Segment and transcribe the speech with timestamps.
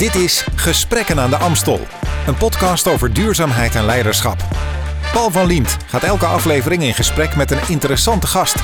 [0.00, 1.80] Dit is Gesprekken aan de Amstel,
[2.26, 4.44] een podcast over duurzaamheid en leiderschap.
[5.12, 8.56] Paul van Liemt gaat elke aflevering in gesprek met een interessante gast.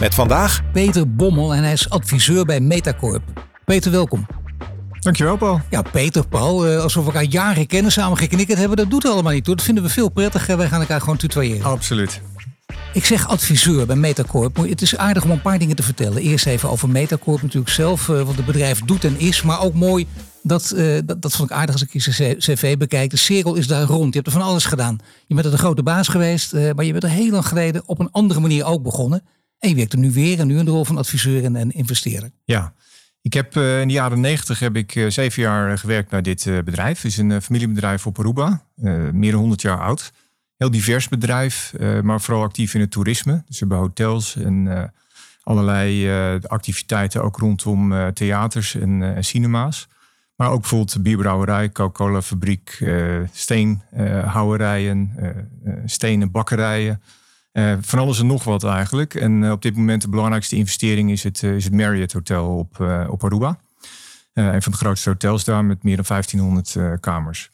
[0.00, 3.22] Met vandaag Peter Bommel en hij is adviseur bij Metacorp.
[3.64, 4.26] Peter, welkom.
[5.00, 5.60] Dankjewel, Paul.
[5.70, 9.32] Ja, Peter, Paul, eh, alsof we elkaar jaren kennen, samen geknikkerd hebben, dat doet allemaal
[9.32, 9.56] niet hoor.
[9.56, 10.56] Dat vinden we veel prettiger.
[10.56, 11.64] Wij gaan elkaar gewoon tutoyeren.
[11.64, 12.20] Absoluut.
[12.92, 14.56] Ik zeg adviseur bij Metacorp.
[14.56, 16.22] Het is aardig om een paar dingen te vertellen.
[16.22, 19.42] Eerst even over Metacorp natuurlijk zelf, eh, wat het bedrijf doet en is.
[19.42, 20.06] Maar ook mooi,
[20.42, 23.10] dat, eh, dat, vond ik aardig als ik je cv bekijk.
[23.10, 24.14] De cirkel is daar rond.
[24.14, 24.98] Je hebt er van alles gedaan.
[25.26, 27.82] Je bent er de grote baas geweest, eh, maar je bent er heel lang geleden
[27.86, 29.22] op een andere manier ook begonnen.
[29.58, 31.70] En je werkt er nu weer en nu in de rol van adviseur en, en
[31.70, 32.30] investeerder.
[32.44, 32.72] Ja,
[33.22, 37.02] ik heb in de jaren negentig heb ik zeven jaar gewerkt bij dit bedrijf.
[37.02, 38.64] Het is een familiebedrijf op Aruba,
[39.12, 40.12] meer dan 100 jaar oud.
[40.58, 43.32] Heel divers bedrijf, eh, maar vooral actief in het toerisme.
[43.46, 44.84] Dus we hebben hotels en eh,
[45.42, 49.88] allerlei eh, activiteiten ook rondom theaters en, cinema's.
[50.36, 52.84] Maar ook bijvoorbeeld bierbrouwerij, Coca-Cola fabriek,
[53.32, 55.12] steenhouwerijen,
[55.84, 57.02] stenen bakkerijen.
[57.80, 59.14] Van alles en nog wat eigenlijk.
[59.14, 63.24] En op dit moment de belangrijkste investering is het, is het Marriott Hotel op, op
[63.24, 63.58] Aruba.
[64.38, 67.50] Eh, een van de grootste hotels daar met meer dan 1500 eh, kamers.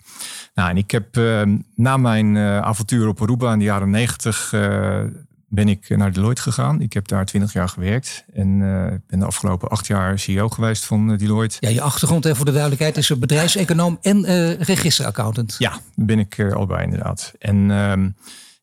[0.54, 1.42] Nou, en ik heb eh,
[1.74, 5.00] na mijn eh, avontuur op Aruba in de jaren 90 eh,
[5.48, 6.80] ben ik naar Deloitte gegaan.
[6.80, 8.58] Ik heb daar 20 jaar gewerkt en
[9.06, 11.56] ben de afgelopen acht jaar CEO geweest van Deloitte.
[11.60, 15.56] Ja, je achtergrond even voor de duidelijkheid is een bedrijfseconoom en eh, registeraccountant.
[15.58, 17.32] Ja, ben ik uh, al bij inderdaad.
[17.38, 17.92] En uh,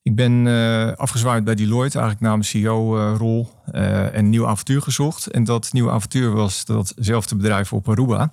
[0.03, 4.81] ik ben uh, afgezwaaid bij Deloitte, eigenlijk na mijn CEO-rol uh, en een nieuw avontuur
[4.81, 5.27] gezocht.
[5.27, 8.31] En dat nieuwe avontuur was datzelfde bedrijf op Aruba,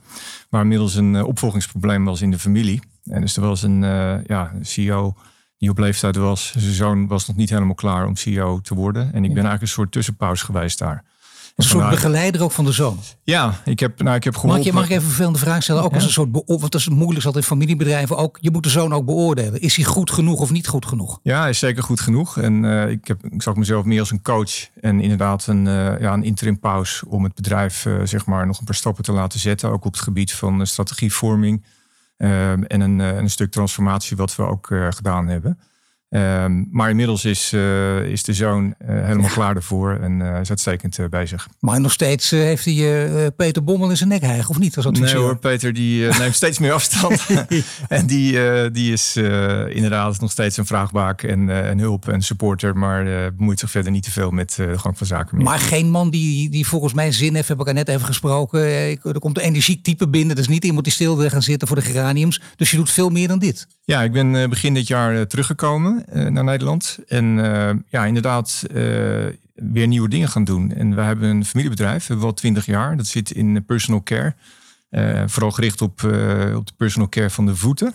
[0.51, 2.81] waar inmiddels een uh, opvolgingsprobleem was in de familie.
[3.05, 3.81] En dus er was een
[4.27, 5.15] ja, CEO
[5.59, 6.55] die op leeftijd was.
[6.57, 9.03] Zijn zoon was nog niet helemaal klaar om CEO te worden.
[9.03, 11.05] En ik ben eigenlijk een soort tussenpauze geweest daar.
[11.59, 12.99] Een soort begeleider ook van de zoon.
[13.23, 14.59] Ja, ik heb, nou, ik heb geholpen.
[14.59, 15.83] Mag, je, mag ik even een vervelende vraag stellen?
[15.83, 15.97] Ook ja.
[15.97, 18.39] als een soort, want dat is moeilijk altijd in familiebedrijven ook.
[18.41, 19.61] Je moet de zoon ook beoordelen.
[19.61, 21.21] Is hij goed genoeg of niet goed genoeg?
[21.23, 22.39] Ja, hij is zeker goed genoeg.
[22.39, 26.01] En uh, ik, heb, ik zag mezelf meer als een coach en inderdaad een, uh,
[26.01, 29.13] ja, een interim pauze om het bedrijf uh, zeg maar nog een paar stappen te
[29.13, 29.71] laten zetten.
[29.71, 31.65] Ook op het gebied van strategievorming
[32.17, 35.59] en een, een, stuk transformatie wat we ook gedaan hebben.
[36.11, 39.33] Um, maar inmiddels is, uh, is de zoon uh, helemaal ja.
[39.33, 41.49] klaar ervoor en uh, is uitstekend bezig.
[41.61, 44.77] Maar nog steeds heeft hij Peter Bommel in zijn nek hijgen, of niet?
[44.77, 47.27] Als nee hoor, Peter die neemt steeds meer afstand.
[47.89, 49.17] en die, die is
[49.69, 52.77] inderdaad nog steeds een vraagbaak en, en hulp en supporter.
[52.77, 55.45] Maar bemoeit zich verder niet te veel met de gang van zaken meer.
[55.45, 58.61] Maar geen man die, die volgens mij zin heeft, heb ik er net even gesproken.
[58.61, 60.37] Er komt een energiek type binnen.
[60.37, 62.41] Dat is niet iemand die stil wil gaan zitten voor de geraniums.
[62.57, 63.67] Dus je doet veel meer dan dit.
[63.85, 65.98] Ja, ik ben begin dit jaar teruggekomen.
[66.13, 66.99] Uh, naar Nederland.
[67.07, 68.75] En uh, ja, inderdaad uh,
[69.55, 70.73] weer nieuwe dingen gaan doen.
[70.73, 72.97] En we hebben een familiebedrijf, we hebben wel twintig jaar.
[72.97, 74.35] Dat zit in personal care.
[75.27, 76.03] vooral gericht op,
[76.55, 77.95] op de personal care van de voeten.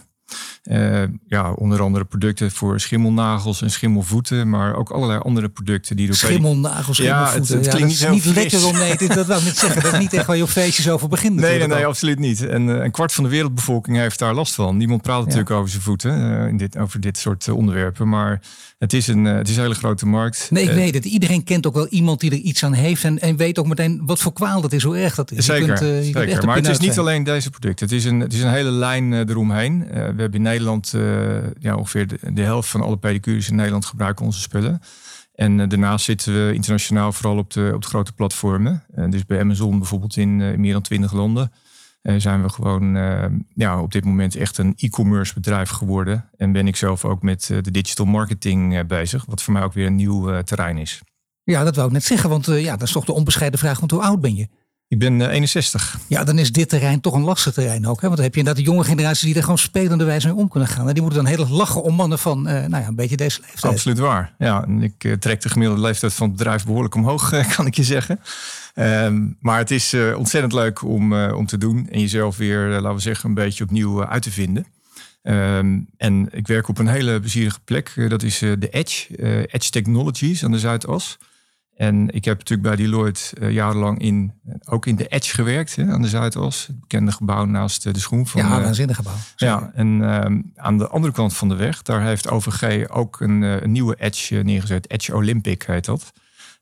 [0.64, 6.14] Uh, ja, onder andere producten voor schimmelnagels en schimmelvoeten, maar ook allerlei andere producten die
[6.14, 7.56] Schimmelnagels, schimmelvoeten.
[7.56, 9.58] Ja, het, het klinkt ja, niet, niet lekker om nee, dit, dat wou ik net
[9.58, 9.82] zeggen.
[9.82, 11.36] Dat is niet echt waar je op feestjes over begint.
[11.36, 12.48] Nee, nee, nee, absoluut niet.
[12.48, 14.78] En uh, een kwart van de wereldbevolking heeft daar last van.
[14.78, 15.24] Niemand praat ja.
[15.24, 18.42] natuurlijk over zijn voeten, uh, in dit, over dit soort onderwerpen, maar
[18.78, 20.48] het is, een, het is een hele grote markt.
[20.50, 21.06] Nee, ik weet het.
[21.06, 24.02] Iedereen kent ook wel iemand die er iets aan heeft en, en weet ook meteen
[24.06, 25.46] wat voor kwaal dat is, hoe erg dat is.
[25.46, 26.46] Zeker, je kunt, je zeker.
[26.46, 27.86] maar het is niet alleen deze producten.
[27.86, 29.86] Het is een, het is een hele lijn eromheen.
[29.88, 34.26] we hebben in Nederland uh, ja, ongeveer de, helft van alle pedicures in Nederland gebruiken
[34.26, 34.82] onze spullen.
[35.36, 38.84] En uh, daarnaast zitten we internationaal vooral op de, op de grote platformen.
[38.96, 41.52] Uh, dus bij Amazon bijvoorbeeld in meer dan 20 landen
[42.18, 42.94] zijn we gewoon
[43.56, 46.30] ja, op dit moment echt een e-commerce bedrijf geworden.
[46.38, 49.86] En ben ik zelf ook met de digital marketing bezig, wat voor mij ook weer
[49.86, 51.02] een nieuw terrein is.
[51.44, 53.92] Ja, dat wou ik net zeggen, want ja, dat is toch de onbescheiden vraag, want
[53.92, 54.48] hoe oud ben je?
[54.94, 55.98] Ik ben uh, 61.
[56.08, 58.02] Ja, dan is dit terrein toch een lastig terrein ook.
[58.02, 58.08] Hè?
[58.08, 60.48] Want dan heb je inderdaad de jonge generatie die er gewoon spelende wijze mee om
[60.48, 60.88] kunnen gaan.
[60.88, 63.18] En die moeten dan heel erg lachen om mannen van, uh, nou ja, een beetje
[63.18, 63.74] deze leeftijd.
[63.74, 64.34] Absoluut waar.
[64.38, 67.76] Ja, en ik uh, trek de gemiddelde leeftijd van het bedrijf behoorlijk omhoog, kan ik
[67.76, 68.20] je zeggen.
[68.76, 71.88] Um, maar het is ontzettend leuk om, om te doen.
[71.90, 74.66] En jezelf weer, laten we zeggen, een beetje opnieuw uit te vinden.
[75.24, 78.10] Um, en ik werk op een hele plezierige plek.
[78.10, 79.16] dat is de Edge,
[79.48, 81.18] Edge Technologies aan de Zuidas.
[81.76, 84.34] En ik heb natuurlijk bij Deloitte uh, jarenlang in,
[84.66, 86.68] ook in de Edge gewerkt, hè, aan de Zuidas.
[86.68, 88.42] Het bekende gebouw naast uh, de schoen van...
[88.42, 89.14] Ja, een waanzinnig gebouw.
[89.36, 90.26] Ja, en uh,
[90.56, 94.36] aan de andere kant van de weg, daar heeft OVG ook een, een nieuwe Edge
[94.36, 94.90] neergezet.
[94.90, 96.12] Edge Olympic heet dat.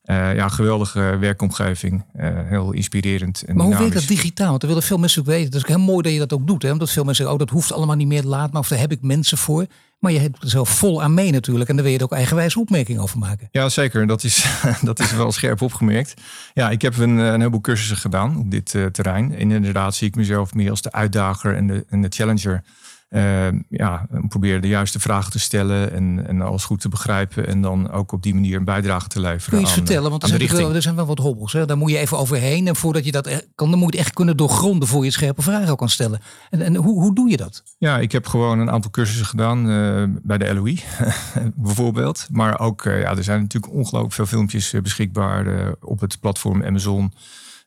[0.05, 2.03] ja, geweldige werkomgeving.
[2.45, 3.43] heel inspirerend.
[3.43, 4.49] En maar hoe werkt dat digitaal?
[4.49, 5.45] Want er willen veel mensen ook weten.
[5.45, 6.61] Het is heel mooi dat je dat ook doet.
[6.61, 6.71] Hè?
[6.71, 8.61] Omdat veel mensen zeggen, oh dat hoeft allemaal niet meer, laat maar.
[8.61, 9.65] Of daar heb ik mensen voor.
[10.01, 11.69] Maar je hebt er zelf vol aan mee natuurlijk.
[11.69, 13.48] En daar wil je ook eigenwijze opmerking over maken.
[13.51, 14.07] Ja, zeker.
[14.07, 14.45] Dat is,
[14.81, 16.13] dat is wel scherp opgemerkt.
[16.53, 19.36] Ja, ik heb een, een heleboel cursussen gedaan op dit uh, terrein.
[19.36, 22.63] En inderdaad zie ik mezelf meer als de uitdager en de, en de challenger.
[23.11, 27.47] Uh, ja, proberen de juiste vragen te stellen en, en alles goed te begrijpen.
[27.47, 29.49] En dan ook op die manier een bijdrage te leveren.
[29.49, 30.09] Kun je eens vertellen?
[30.09, 31.53] Want er zijn, wel, er zijn wel wat hobbels.
[31.53, 31.65] Hè?
[31.65, 32.67] Daar moet je even overheen.
[32.67, 35.41] En voordat je dat kan, dan moet je het echt kunnen doorgronden voor je scherpe
[35.41, 36.19] vragen kan stellen.
[36.49, 37.63] En, en hoe, hoe doe je dat?
[37.77, 40.77] Ja, ik heb gewoon een aantal cursussen gedaan uh, bij de LOE
[41.55, 42.27] bijvoorbeeld.
[42.31, 47.13] Maar ook, uh, ja, er zijn natuurlijk ongelooflijk veel filmpjes beschikbaar op het platform Amazon.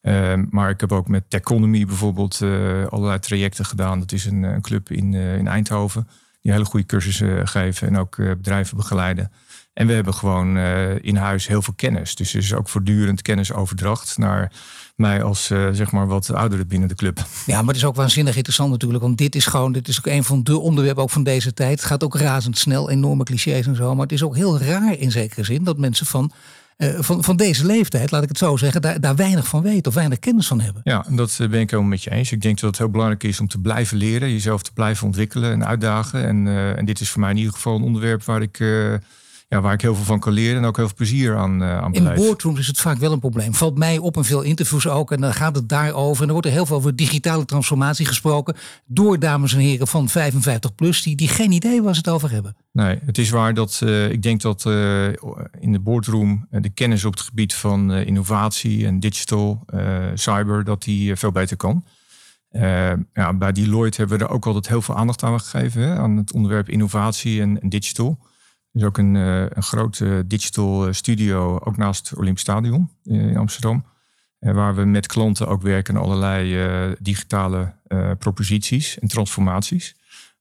[0.04, 3.98] Ehm, maar ik heb ook met Techonomy bijvoorbeeld uh, allerlei trajecten gedaan.
[3.98, 6.08] Dat is een, een club in, uh, in Eindhoven.
[6.40, 9.32] Die hele goede cursussen geven en ook bedrijven begeleiden.
[9.72, 10.58] En we hebben gewoon
[11.00, 12.14] in huis heel veel kennis.
[12.14, 14.52] Dus er is ook voortdurend kennisoverdracht naar
[14.96, 17.26] mij als zeg maar wat ouderen binnen de club.
[17.46, 19.02] Ja, maar het is ook waanzinnig interessant natuurlijk.
[19.02, 21.78] Want dit is gewoon, dit is ook een van de onderwerpen ook van deze tijd.
[21.80, 23.92] Het gaat ook razendsnel, enorme clichés en zo.
[23.94, 26.32] Maar het is ook heel raar in zekere zin dat mensen van
[26.78, 29.86] uh, van, van deze leeftijd, laat ik het zo zeggen, daar, daar weinig van weten
[29.86, 30.80] of weinig kennis van hebben.
[30.84, 32.32] Ja, dat ben ik helemaal met je eens.
[32.32, 35.52] Ik denk dat het heel belangrijk is om te blijven leren, jezelf te blijven ontwikkelen
[35.52, 36.24] en uitdagen.
[36.24, 38.62] En, uh, en dit is voor mij in ieder geval een onderwerp waar ik.
[39.48, 41.78] Ja, waar ik heel veel van kan leren en ook heel veel plezier aan, uh,
[41.78, 43.54] aan In boardrooms is het vaak wel een probleem.
[43.54, 45.12] Valt mij op in veel interviews ook.
[45.12, 46.20] En dan gaat het daarover.
[46.22, 48.56] En er wordt er heel veel over digitale transformatie gesproken.
[48.86, 51.02] Door dames en heren van 55 plus.
[51.02, 52.56] Die, die geen idee waar ze het over hebben.
[52.72, 55.06] Nee, het is waar dat uh, ik denk dat uh,
[55.60, 59.64] in de boardroom de kennis op het gebied van innovatie en digital,
[60.14, 61.84] cyber, dat die veel beter kan.
[63.12, 65.82] ja, bij Deloitte hebben we er ook altijd heel veel aandacht aan gegeven.
[65.82, 68.18] Hè, aan het onderwerp innovatie en, en digital.
[68.74, 73.36] Er is ook een, uh, een grote digital studio, ook naast het Olympisch Stadion in
[73.36, 73.84] Amsterdam.
[74.38, 79.96] waar we met klanten ook werken aan allerlei uh, digitale uh, proposities en transformaties.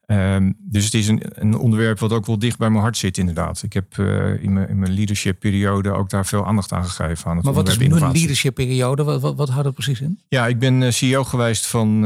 [0.07, 3.18] Um, dus het is een, een, onderwerp wat ook wel dicht bij mijn hart zit,
[3.18, 3.63] inderdaad.
[3.63, 3.97] Ik heb
[4.41, 7.29] in, mijn, in mijn leadership periode ook daar veel aandacht aan gegeven.
[7.29, 9.03] Aan het maar wat is een leadership periode?
[9.03, 10.19] Wat, wat, wat, houdt het precies in?
[10.27, 12.01] Ja, ik ben CEO geweest van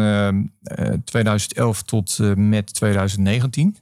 [1.03, 3.77] 2011 tot met 2019.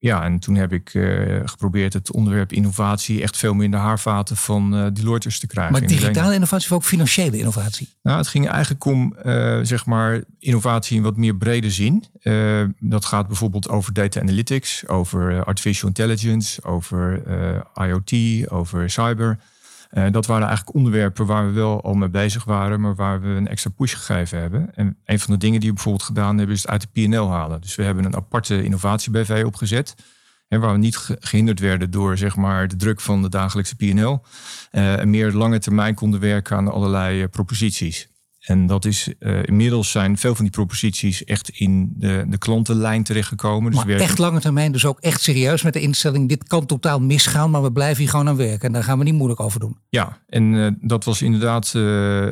[0.00, 3.76] Ja, en toen heb ik uh, geprobeerd het onderwerp innovatie echt veel meer in de
[3.76, 5.72] haarvaten van uh, Deloitte te krijgen.
[5.72, 7.88] Maar digitale innovatie of ook financiële innovatie?
[8.02, 12.04] Nou, het ging eigenlijk om uh, zeg maar innovatie in wat meer brede zin.
[12.78, 17.22] dat gaat bijvoorbeeld over data analytics, over artificial intelligence, over
[17.74, 19.38] IoT, over cyber.
[19.90, 23.28] Uh, dat waren eigenlijk onderwerpen waar we wel al mee bezig waren, maar waar we
[23.28, 24.74] een extra push gegeven hebben.
[24.74, 27.30] En een van de dingen die we bijvoorbeeld gedaan hebben, is het uit de PNL
[27.30, 27.60] halen.
[27.60, 29.94] Dus we hebben een aparte innovatie-BV opgezet.
[30.48, 34.22] Waar we niet gehinderd werden door zeg maar, de druk van de dagelijkse PNL.
[34.72, 38.08] Uh, en meer lange termijn konden werken aan allerlei uh, proposities.
[38.48, 43.02] En dat is uh, inmiddels zijn veel van die proposities echt in de, de klantenlijn
[43.02, 43.70] terechtgekomen.
[43.70, 46.28] Dus maar echt lange termijn, dus ook echt serieus met de instelling.
[46.28, 48.66] Dit kan totaal misgaan, maar we blijven hier gewoon aan werken.
[48.66, 49.76] En daar gaan we niet moeilijk over doen.
[49.88, 52.30] Ja, en uh, dat was inderdaad uh,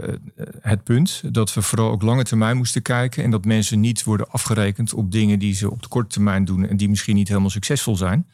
[0.60, 1.22] het punt.
[1.30, 3.24] Dat we vooral ook lange termijn moesten kijken.
[3.24, 6.66] En dat mensen niet worden afgerekend op dingen die ze op de korte termijn doen.
[6.66, 8.26] En die misschien niet helemaal succesvol zijn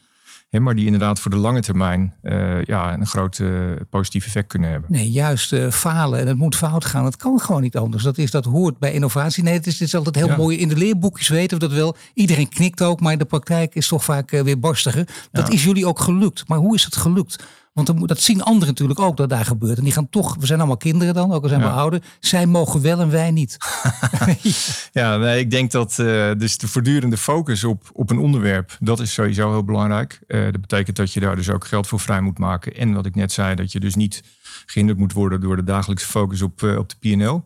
[0.60, 4.70] maar die inderdaad voor de lange termijn uh, ja, een groot uh, positief effect kunnen
[4.70, 4.92] hebben.
[4.92, 7.04] Nee, juist uh, falen en het moet fout gaan.
[7.04, 8.02] Het kan gewoon niet anders.
[8.02, 9.42] Dat, is, dat hoort bij innovatie.
[9.42, 10.36] Nee, het is, het is altijd heel ja.
[10.36, 10.58] mooi.
[10.58, 11.96] In de leerboekjes weten we dat wel.
[12.14, 15.08] Iedereen knikt ook, maar de praktijk is toch vaak weer barstiger.
[15.30, 15.52] Dat ja.
[15.52, 16.48] is jullie ook gelukt.
[16.48, 17.44] Maar hoe is het gelukt?
[17.72, 19.78] Want dat zien anderen natuurlijk ook dat daar gebeurt.
[19.78, 22.02] En die gaan toch, we zijn allemaal kinderen dan, ook al zijn we ouder.
[22.20, 23.56] Zij mogen wel en wij niet.
[24.92, 29.00] ja, nee, ik denk dat uh, dus de voortdurende focus op, op een onderwerp, dat
[29.00, 30.20] is sowieso heel belangrijk.
[30.28, 32.76] Uh, dat betekent dat je daar dus ook geld voor vrij moet maken.
[32.76, 34.22] En wat ik net zei, dat je dus niet
[34.66, 37.44] gehinderd moet worden door de dagelijkse focus op, uh, op de PNL.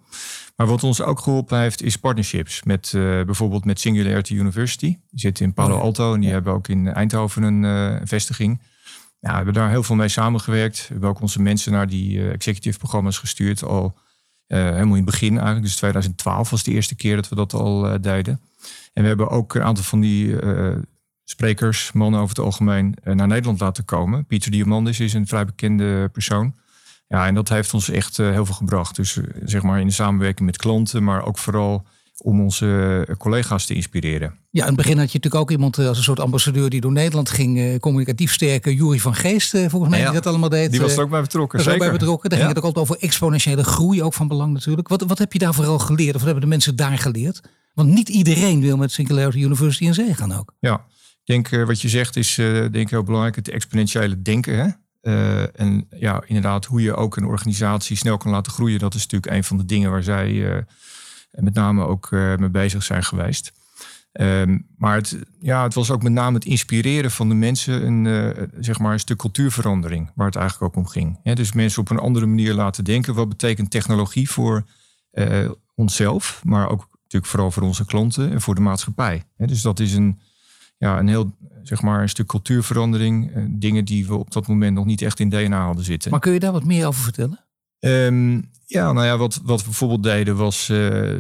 [0.57, 2.63] Maar wat ons ook geholpen heeft, is partnerships.
[2.63, 4.87] Met bijvoorbeeld met Singularity University.
[4.87, 6.35] Die zitten in Palo Alto en die ja.
[6.35, 8.61] hebben ook in Eindhoven een vestiging.
[9.27, 10.79] Ja, we hebben daar heel veel mee samengewerkt.
[10.79, 13.65] We hebben ook onze mensen naar die uh, executive programma's gestuurd.
[13.65, 13.99] Al
[14.49, 15.63] uh, helemaal in het begin eigenlijk.
[15.63, 18.41] Dus 2012 was de eerste keer dat we dat al uh, deden.
[18.93, 20.37] En we hebben ook een aantal van die
[21.25, 24.27] sprekers, mannen over het algemeen, naar Nederland laten komen.
[24.27, 26.55] Pieter Diamandis is een vrij bekende persoon.
[27.09, 28.97] Ja, en dat heeft ons echt heel veel gebracht.
[28.97, 31.87] Dus zeg maar in de samenwerking met klanten, maar ook vooral
[32.23, 34.35] om onze collega's te inspireren.
[34.51, 36.81] Ja, in het begin had je natuurlijk ook iemand eh, als een soort ambassadeur die
[36.81, 40.27] door Nederland ging, eh, communicatief sterke, Jury van Geest, eh, volgens mij, ja, die dat
[40.27, 40.71] allemaal deed.
[40.71, 41.75] Die was er ook bij betrokken, zeker.
[41.75, 42.31] Ook bij betrokken.
[42.31, 42.45] Daar ja.
[42.45, 44.89] ging het ook altijd over exponentiële groei, ook van belang natuurlijk.
[44.89, 47.41] Wat, wat heb je daar vooral geleerd, of wat hebben de mensen daar geleerd?
[47.75, 50.55] Want niet iedereen wil met Singularity University in zee gaan ook.
[50.61, 50.75] Ja,
[51.25, 54.57] ik denk wat je zegt is denk ik heel belangrijk, het exponentiële denken.
[54.59, 54.69] Hè?
[55.13, 59.03] Uh, en ja, inderdaad, hoe je ook een organisatie snel kan laten groeien, dat is
[59.03, 60.65] natuurlijk een van de dingen waar zij
[61.37, 63.53] met name ook mee bezig zijn geweest.
[64.17, 68.05] Ehm, maar het, ja, het was ook met name het inspireren van de mensen een,
[68.05, 71.35] uh, zeg maar een stuk cultuurverandering, waar het eigenlijk ook om ging.
[71.35, 73.15] dus mensen op een andere manier laten denken.
[73.15, 74.65] Wat betekent technologie voor
[75.13, 79.25] uh, onszelf, maar ook natuurlijk vooral voor onze klanten en voor de maatschappij.
[79.37, 80.21] dus dat is een,
[80.79, 83.37] ja, een heel zeg maar, een stuk cultuurverandering.
[83.37, 86.11] Uh, dingen die we op dat moment nog niet echt in DNA hadden zitten.
[86.11, 87.45] Maar kun je daar wat meer over vertellen?
[87.79, 90.79] Um, ja, nou ja, wat, wat we bijvoorbeeld deden was, uh,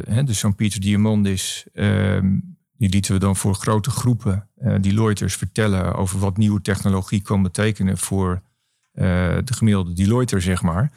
[0.09, 4.81] hè, dus zo'n Pieter Diamandis, um, die lieten we dan voor grote groepen uh, die
[4.81, 8.43] Deloitters vertellen over wat nieuwe technologie kan betekenen voor
[8.95, 9.03] uh,
[9.45, 10.93] de gemiddelde Deloitter, zeg maar.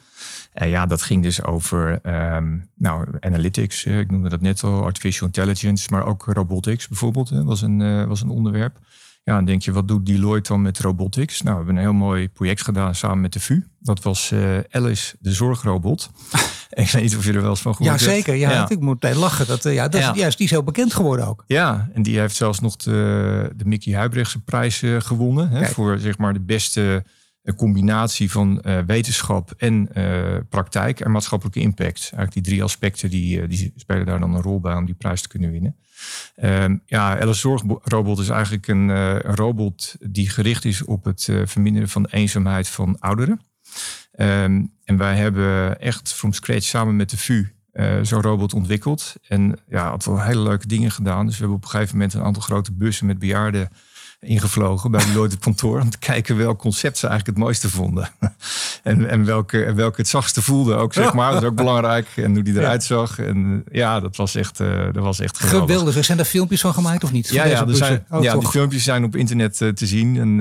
[0.52, 2.00] En ja, dat ging dus over
[2.36, 7.62] um, nou, analytics, ik noemde dat net al, artificial intelligence, maar ook robotics bijvoorbeeld, was,
[7.62, 8.78] een, was een onderwerp.
[9.22, 11.42] Ja, dan denk je, wat doet Deloitte dan met robotics?
[11.42, 13.64] Nou, we hebben een heel mooi project gedaan samen met de VU.
[13.78, 16.10] Dat was uh, Alice, de zorgrobot.
[16.70, 18.34] ik weet niet of je er wel eens van gehoord ja, zeker.
[18.34, 18.68] Ja, ja.
[18.68, 19.46] ik moet lachen.
[19.46, 20.12] Dat, uh, ja, dat ja.
[20.12, 21.44] Is, juist, die is heel bekend geworden ook.
[21.46, 25.48] Ja, en die heeft zelfs nog de, de Mickey Huibrechtse prijs uh, gewonnen.
[25.48, 27.04] Hè, voor zeg maar de beste
[27.56, 29.88] combinatie van wetenschap en
[30.48, 32.00] praktijk en maatschappelijke impact.
[32.00, 35.22] Eigenlijk die drie aspecten die, die spelen daar dan een rol bij om die prijs
[35.22, 35.76] te kunnen winnen.
[36.42, 41.26] Um, ja, Alice Zorgrobot is eigenlijk een, uh, een, robot die gericht is op het
[41.30, 43.40] uh, verminderen van de eenzaamheid van ouderen.
[44.20, 49.14] Um, en wij hebben echt from scratch samen met de VU uh, zo'n robot ontwikkeld.
[49.28, 51.26] En ja, had wel hele leuke dingen gedaan.
[51.26, 53.68] Dus we hebben op een gegeven moment een aantal grote bussen met bejaarden
[54.20, 55.80] ingevlogen bij Deloitte kantoor.
[55.80, 58.08] Om te kijken welk concept ze eigenlijk het mooiste vonden.
[58.82, 61.32] en, en, welke, en welke het zachtste voelde ook, zeg maar.
[61.32, 62.06] Dat is ook belangrijk.
[62.16, 63.18] En hoe die eruit zag.
[63.18, 65.76] En ja, dat was echt, uh, dat was echt geweldig.
[65.76, 66.04] Geweldig.
[66.04, 67.28] Zijn daar filmpjes van gemaakt of niet?
[67.28, 70.16] Ja, ja, er zijn, oh, ja die filmpjes zijn op internet uh, te zien.
[70.16, 70.40] En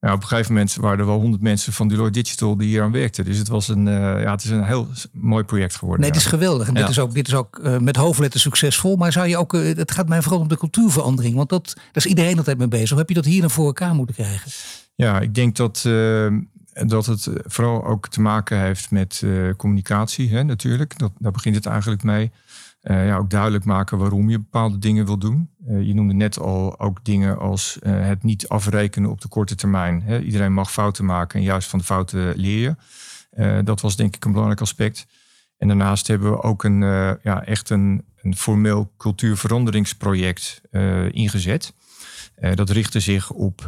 [0.00, 2.68] uh, nou, op een gegeven moment waren er wel honderd mensen van Deloitte Digital die
[2.68, 3.24] hier aan werkten.
[3.24, 6.00] Dus het, was een, uh, ja, het is een heel mooi project geworden.
[6.00, 6.68] Nee, het is geweldig.
[6.68, 8.96] En dit is ook, dit is ook uh, met hoofdletter succesvol.
[8.96, 11.34] Maar zou je ook, uh, het gaat mij vooral om de cultuurverandering.
[11.34, 12.92] Want dat, daar is iedereen altijd mee bezig.
[12.92, 14.50] Of heb je dat hier naar voor elkaar moeten krijgen?
[14.94, 15.88] Ja, ik denk dat,
[16.72, 19.24] dat het vooral ook te maken heeft met
[19.56, 20.98] communicatie hè, natuurlijk.
[20.98, 22.30] Dat, daar begint het eigenlijk mee.
[22.82, 25.50] Uh, ja, ook duidelijk maken waarom je bepaalde dingen wil doen.
[25.68, 29.54] Uh, je noemde net al ook dingen als uh, het niet afrekenen op de korte
[29.54, 30.22] termijn.
[30.24, 32.76] Iedereen mag fouten maken en juist van de fouten leer
[33.36, 33.62] je.
[33.62, 35.06] dat was denk ik een belangrijk aspect.
[35.58, 36.80] En daarnaast hebben we ook een,
[37.22, 40.60] ja, echt een, een formeel cultuurveranderingsproject
[41.10, 41.74] ingezet.
[42.54, 43.64] dat richtte zich op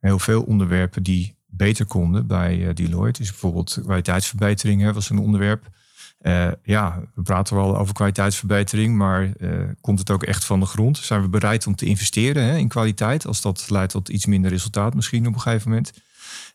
[0.00, 3.20] heel veel onderwerpen die beter konden bij Deloitte.
[3.20, 5.70] Dus bijvoorbeeld kwaliteitsverbetering was een onderwerp.
[6.26, 10.66] Uh, ja, we praten wel over kwaliteitsverbetering, maar uh, komt het ook echt van de
[10.66, 10.98] grond?
[10.98, 14.50] Zijn we bereid om te investeren hè, in kwaliteit, als dat leidt tot iets minder
[14.50, 15.92] resultaat misschien op een gegeven moment?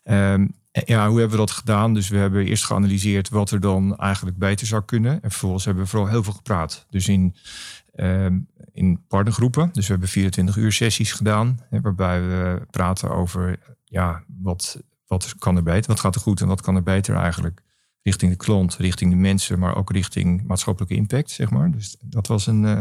[0.04, 1.94] Um, ja, hoe hebben we dat gedaan?
[1.94, 5.12] Dus we hebben eerst geanalyseerd wat er dan eigenlijk beter zou kunnen.
[5.12, 6.86] En vervolgens hebben we vooral heel veel gepraat.
[6.90, 7.34] Dus in,
[7.96, 9.70] um, in partnergroepen.
[9.72, 15.34] Dus we hebben 24 uur sessies gedaan, hè, waarbij we praten over ja, wat, wat
[15.38, 17.62] kan er beter, wat gaat er goed en wat kan er beter eigenlijk
[18.02, 21.70] richting de klant, richting de mensen, maar ook richting maatschappelijke impact, zeg maar.
[21.70, 22.78] Dus dat was een, uh,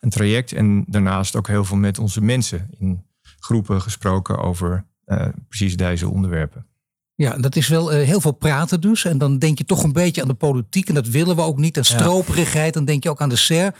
[0.00, 0.52] een traject.
[0.52, 3.04] En daarnaast ook heel veel met onze mensen in
[3.38, 6.66] groepen gesproken over uh, precies deze onderwerpen.
[7.14, 9.04] Ja, dat is wel uh, heel veel praten dus.
[9.04, 10.88] En dan denk je toch een beetje aan de politiek.
[10.88, 11.76] En dat willen we ook niet.
[11.76, 12.74] En stroperigheid.
[12.74, 13.74] Dan denk je ook aan de SER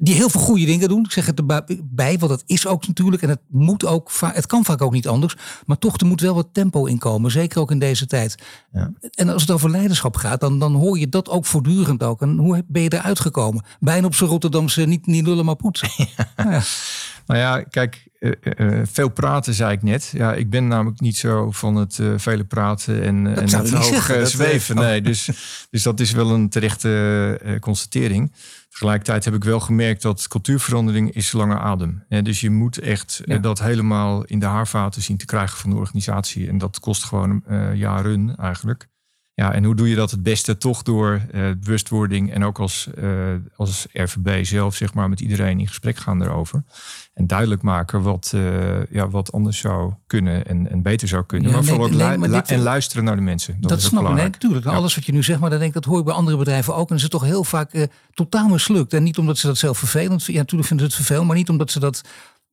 [0.00, 1.04] die heel veel goede dingen doen.
[1.04, 3.22] Ik zeg het erbij, want het is ook natuurlijk.
[3.22, 5.36] En het moet ook, het kan vaak ook niet anders.
[5.66, 7.30] Maar toch, er moet wel wat tempo in komen.
[7.30, 8.34] Zeker ook in deze tijd.
[8.72, 8.92] Ja.
[9.14, 12.22] En als het over leiderschap gaat, dan, dan hoor je dat ook voortdurend ook.
[12.22, 13.64] En hoe ben je eruit gekomen?
[13.80, 15.88] Bijna op zijn Rotterdamse, niet, niet lullen maar poetsen.
[16.36, 16.62] Ja.
[17.28, 20.10] Nou ja, kijk, uh, uh, veel praten zei ik net.
[20.14, 24.20] Ja, ik ben namelijk niet zo van het uh, vele praten en, en het hoog
[24.22, 24.76] zweven.
[24.76, 25.28] Nee, dus,
[25.70, 28.32] dus dat is wel een terechte constatering.
[28.68, 32.04] Tegelijkertijd heb ik wel gemerkt dat cultuurverandering is lange adem.
[32.08, 35.76] Ja, dus je moet echt dat helemaal in de haarvaten zien te krijgen van de
[35.76, 36.48] organisatie.
[36.48, 37.44] En dat kost gewoon
[37.74, 38.88] jaren eigenlijk.
[39.38, 40.56] Ja, en hoe doe je dat het beste?
[40.56, 43.10] Toch door uh, bewustwording en ook als, uh,
[43.56, 46.62] als RVB zelf, zeg maar, met iedereen in gesprek gaan erover.
[47.14, 51.52] En duidelijk maken wat, uh, ja, wat anders zou kunnen en, en beter zou kunnen.
[51.52, 53.56] maar vooral nee, maar en luisteren naar de mensen.
[53.60, 54.64] Dat, dat is snap ik, nee, natuurlijk.
[54.64, 54.70] Ja.
[54.70, 56.74] Alles wat je nu zegt, maar dan denk ik, dat hoor ik bij andere bedrijven
[56.74, 56.90] ook.
[56.90, 58.92] En is het toch heel vaak totaal mislukt.
[58.92, 60.34] En niet omdat ze dat zelf vervelend vinden.
[60.34, 62.02] Ja, natuurlijk vinden ze het vervelend, maar niet omdat ze dat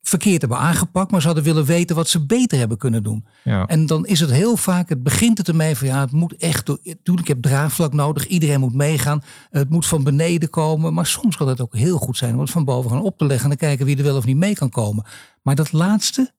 [0.07, 3.25] verkeerd hebben aangepakt, maar ze hadden willen weten wat ze beter hebben kunnen doen.
[3.43, 3.65] Ja.
[3.65, 6.67] En dan is het heel vaak, het begint het ermee van ja, het moet echt,
[6.67, 11.37] natuurlijk, ik heb draagvlak nodig, iedereen moet meegaan, het moet van beneden komen, maar soms
[11.37, 13.57] kan het ook heel goed zijn om het van boven gaan op te leggen en
[13.57, 15.05] dan kijken wie er wel of niet mee kan komen.
[15.41, 16.33] Maar dat laatste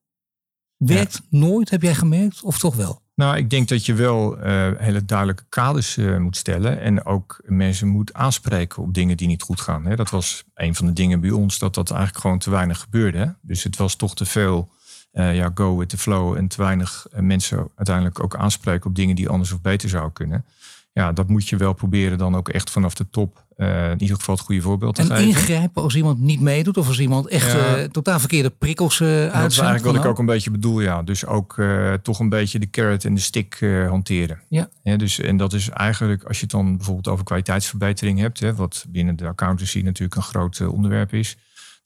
[0.77, 3.01] werkt nooit, heb jij gemerkt, of toch wel?
[3.17, 6.79] Nou, ik denk dat je wel uh, hele duidelijke kaders uh, moet stellen.
[6.79, 9.85] En ook mensen moet aanspreken op dingen die niet goed gaan.
[9.85, 9.95] Hè.
[9.95, 13.35] Dat was een van de dingen bij ons, dat dat eigenlijk gewoon te weinig gebeurde.
[13.41, 14.69] Dus het was toch te veel
[15.13, 16.35] uh, ja, go with the flow.
[16.35, 20.45] En te weinig mensen uiteindelijk ook aanspreken op dingen die anders of beter zouden kunnen
[20.97, 24.15] ja, dat moet je wel proberen dan ook echt vanaf de top uh, in ieder
[24.15, 25.23] geval het goede voorbeeld te en geven.
[25.23, 28.99] En ingrijpen als iemand niet meedoet of als iemand echt ja, uh, totaal verkeerde prikkels
[28.99, 31.03] uh, Dat is eigenlijk wat ik ook een beetje bedoel, ja.
[31.03, 31.61] Dus ook
[32.01, 34.41] toch een beetje de carrot en de stick hanteren.
[34.49, 34.69] Ja.
[34.83, 34.97] ja.
[34.97, 38.85] dus, en dat is eigenlijk, als je het dan bijvoorbeeld over kwaliteitsverbetering hebt, hè, wat
[38.89, 41.37] binnen de accountancy natuurlijk een groot onderwerp is.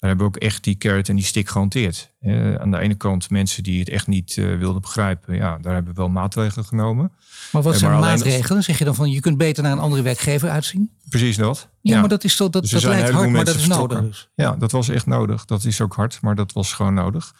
[0.01, 2.11] Daar hebben we ook echt die carrot en die stick gehanteerd.
[2.57, 5.99] aan de ene kant mensen die het echt niet wilden begrijpen, ja, daar hebben we
[5.99, 7.11] wel maatregelen genomen.
[7.51, 8.63] Maar wat zijn maatregelen?
[8.63, 10.91] Zeg je dan van je kunt beter naar een andere werkgever uitzien?
[11.09, 11.69] Precies dat.
[11.81, 14.01] Ja, maar dat is toch dat, dus dat lijkt hard, maar dat is nodig.
[14.01, 14.29] Dus.
[14.35, 15.45] Ja, dat was echt nodig.
[15.45, 17.33] Dat is ook hard, maar dat was gewoon nodig.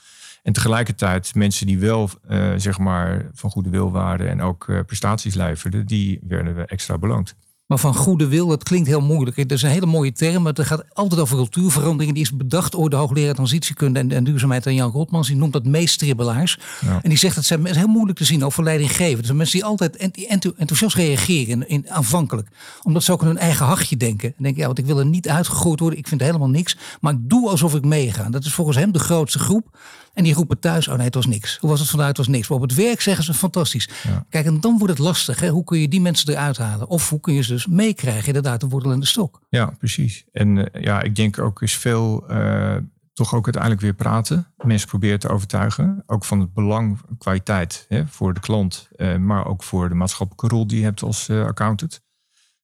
[0.44, 5.34] En tegelijkertijd mensen die wel uh, zeg maar van goede wil waren en ook prestaties
[5.34, 7.36] leverden, die werden we extra beloond.
[7.72, 9.36] Maar van goede wil, dat klinkt heel moeilijk.
[9.36, 10.44] Dat is een hele mooie term.
[10.44, 12.14] Maar het gaat altijd over cultuurverandering.
[12.14, 15.28] Die is bedacht door de hoogleraar transitiekunde en, en duurzaamheid aan Jan Rotmans.
[15.28, 16.60] Die noemt dat meestribbelaars.
[16.82, 17.00] Ja.
[17.04, 19.16] En die zegt dat zijn heel moeilijk te zien over leidinggeven.
[19.16, 19.98] Dat zijn mensen die altijd
[20.58, 22.48] enthousiast reageren in, aanvankelijk.
[22.84, 24.30] Omdat ze ook aan hun eigen hachje denken.
[24.30, 26.00] En denken, ja, want ik wil er niet uitgegooid worden.
[26.00, 26.78] Ik vind helemaal niks.
[27.02, 28.30] Maar ik doe alsof ik meega.
[28.30, 29.78] Dat is volgens hem de grootste groep.
[30.14, 31.58] En die roepen thuis, oh nee, het was niks.
[31.58, 32.08] Hoe was het vanuit?
[32.08, 32.48] Het was niks.
[32.48, 33.90] Maar op het werk zeggen ze fantastisch.
[34.30, 35.40] Kijk, en dan wordt het lastig.
[35.40, 35.50] Hè?
[35.50, 36.88] Hoe kun je die mensen eruit halen?
[36.88, 39.42] Of hoe kun je ze dus meekrijgen, inderdaad, de wortel en de stok?
[39.50, 40.26] Ja, precies.
[40.32, 42.76] En uh, ja, ik denk ook is veel uh,
[43.14, 44.48] toch ook uiteindelijk weer praten.
[44.58, 46.04] Mensen proberen te overtuigen.
[46.06, 48.90] Ook van het belang kwaliteit hè, voor de klant.
[48.96, 52.02] Uh, maar ook voor de maatschappelijke rol die je hebt als accountant.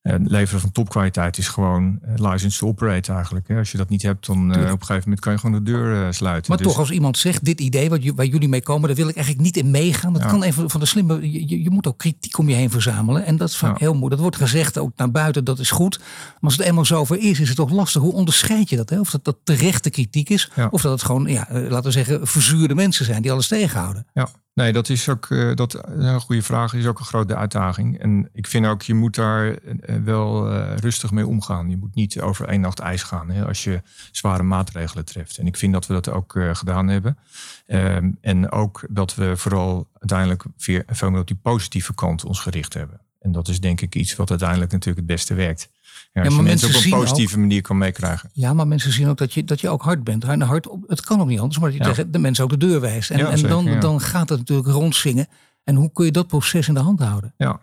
[0.08, 3.48] En leveren van topkwaliteit is gewoon uh, license to operate eigenlijk.
[3.48, 3.58] Hè.
[3.58, 5.72] Als je dat niet hebt, dan uh, op een gegeven moment kan je gewoon de
[5.72, 6.52] deur uh, sluiten.
[6.52, 6.68] Maar dus...
[6.68, 9.46] toch, als iemand zegt, dit idee wat, waar jullie mee komen, daar wil ik eigenlijk
[9.46, 10.14] niet in meegaan.
[10.14, 10.28] Dat ja.
[10.28, 13.26] kan even van de slimme, je, je, moet ook kritiek om je heen verzamelen.
[13.26, 13.78] En dat is vaak ja.
[13.86, 14.12] heel moeilijk.
[14.12, 15.98] Dat wordt gezegd ook naar buiten, dat is goed.
[15.98, 18.02] Maar als het eenmaal zover is, is het toch lastig.
[18.02, 18.90] Hoe onderscheid je dat?
[18.90, 19.00] Hè?
[19.00, 20.68] Of dat, dat terechte kritiek is, ja.
[20.72, 24.06] of dat het gewoon, ja, laten we zeggen, verzuurde mensen zijn die alles tegenhouden.
[24.14, 24.30] Ja.
[24.58, 26.74] Nee, dat is ook uh, dat, een goede vraag.
[26.74, 28.00] is ook een grote uitdaging.
[28.00, 31.70] En ik vind ook, je moet daar uh, wel rustig mee omgaan.
[31.70, 35.38] Je moet niet over één nacht ijs gaan hè, als je zware maatregelen treft.
[35.38, 37.18] En ik vind dat we dat ook gedaan hebben.
[37.66, 40.44] Ehm, en ook dat we vooral uiteindelijk
[40.88, 43.02] veel meer op die positieve kant ons gericht hebben.
[43.20, 45.70] En dat is denk ik iets wat uiteindelijk natuurlijk het beste werkt.
[46.14, 48.30] Ja, maar je mensen op een positieve ook, manier kan meekrijgen.
[48.34, 50.24] Ja, maar mensen zien ook dat je, dat je ook hard bent.
[50.24, 51.90] Hard, het kan ook niet anders, maar dat je ja.
[51.90, 53.10] tegen de mensen ook de deur wijst.
[53.10, 55.28] En, en dan, zeker, dan gaat het natuurlijk rondzingen.
[55.64, 57.34] En hoe kun je dat proces in de hand houden?
[57.38, 57.60] Ja,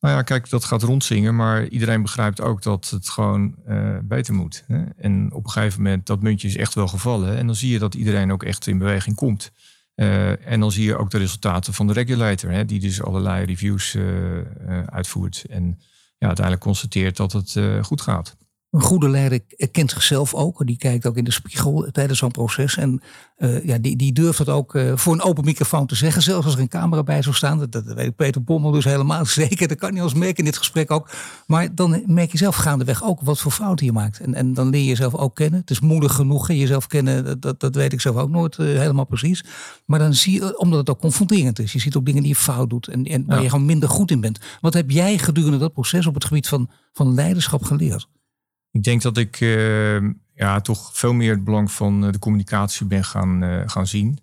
[0.00, 1.36] nou ja, kijk, dat gaat rondzingen.
[1.36, 4.64] Maar iedereen begrijpt ook dat het gewoon uh, beter moet.
[4.66, 4.84] Hè?
[4.96, 7.36] En op een gegeven moment, dat muntje is echt wel gevallen.
[7.36, 9.52] En dan zie je dat iedereen ook echt in beweging komt.
[9.96, 13.44] Uh, en dan zie je ook de resultaten van de regulator, hè, die dus allerlei
[13.44, 14.04] reviews uh,
[14.86, 15.44] uitvoert.
[15.48, 15.78] En
[16.18, 18.36] ja, uiteindelijk constateert dat het goed gaat.
[18.76, 20.66] Een goede leider kent zichzelf ook.
[20.66, 22.76] Die kijkt ook in de spiegel tijdens zo'n proces.
[22.76, 23.02] En
[23.38, 26.22] uh, ja, die, die durft het ook uh, voor een open microfoon te zeggen.
[26.22, 27.58] Zelfs als er een camera bij zou staan.
[27.58, 29.68] Dat, dat weet Peter Bommel dus helemaal zeker.
[29.68, 31.10] Dat kan niet als merken in dit gesprek ook.
[31.46, 34.20] Maar dan merk je zelf gaandeweg ook wat voor fouten je maakt.
[34.20, 35.60] En, en dan leer je jezelf ook kennen.
[35.60, 36.48] Het is moedig genoeg.
[36.48, 39.44] Jezelf kennen, dat, dat weet ik zelf ook nooit uh, helemaal precies.
[39.86, 41.72] Maar dan zie je, omdat het ook confronterend is.
[41.72, 42.88] Je ziet ook dingen die je fout doet.
[42.88, 43.42] En, en waar ja.
[43.42, 44.38] je gewoon minder goed in bent.
[44.60, 48.08] Wat heb jij gedurende dat proces op het gebied van, van leiderschap geleerd?
[48.76, 49.96] Ik denk dat ik uh,
[50.34, 54.18] ja, toch veel meer het belang van de communicatie ben gaan, uh, gaan zien.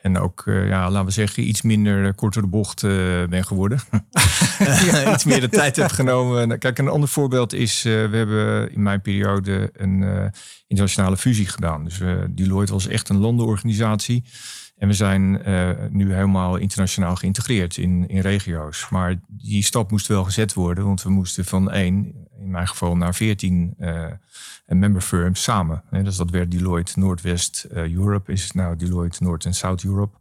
[0.00, 2.82] En ook, ja, laten we zeggen, iets minder kort door de bocht
[3.30, 3.80] ben geworden.
[4.58, 5.12] ja.
[5.12, 6.58] iets meer de tijd heb genomen.
[6.58, 10.30] Kijk, een ander voorbeeld is, we hebben in mijn periode een
[10.66, 11.84] internationale fusie gedaan.
[11.84, 12.00] Dus
[12.30, 14.24] Deloitte was echt een landenorganisatie.
[14.76, 18.88] En we zijn uh, nu helemaal internationaal geïntegreerd in, in regio's.
[18.88, 21.94] Maar die stap moest wel gezet worden, want we moesten van één,
[22.38, 24.06] in mijn geval naar veertien uh,
[24.66, 25.82] member firms samen.
[25.90, 30.18] dus dat werd Deloitte Noordwest uh, Europe, is nou Deloitte Noord- en Zuid-Europe.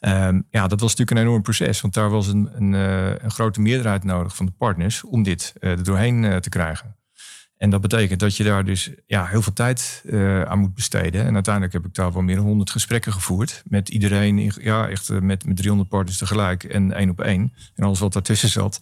[0.00, 2.72] Um, ja, dat was natuurlijk een enorm proces, want daar was een, een,
[3.24, 6.99] een grote meerderheid nodig van de partners om dit er doorheen te krijgen.
[7.60, 11.24] En dat betekent dat je daar dus ja, heel veel tijd uh, aan moet besteden.
[11.24, 13.62] En uiteindelijk heb ik daar wel meer dan 100 gesprekken gevoerd.
[13.64, 17.52] Met iedereen, ja, echt uh, met, met 300 partners tegelijk en één op één.
[17.74, 18.80] En alles wat daartussen zat.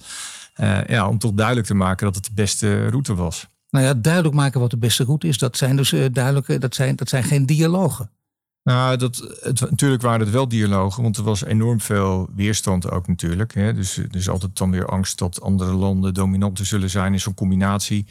[0.61, 3.47] Uh, ja, om toch duidelijk te maken dat het de beste route was.
[3.71, 6.97] Nou ja, duidelijk maken wat de beste route is, dat zijn dus duidelijke, dat zijn,
[6.97, 8.11] dat zijn geen dialogen.
[8.63, 13.09] Nou, dat, het, natuurlijk waren het wel dialogen, want er was enorm veel weerstand ook
[13.09, 13.55] natuurlijk.
[13.55, 13.75] Hè.
[13.75, 18.07] Dus is altijd dan weer angst dat andere landen dominanter zullen zijn in zo'n combinatie.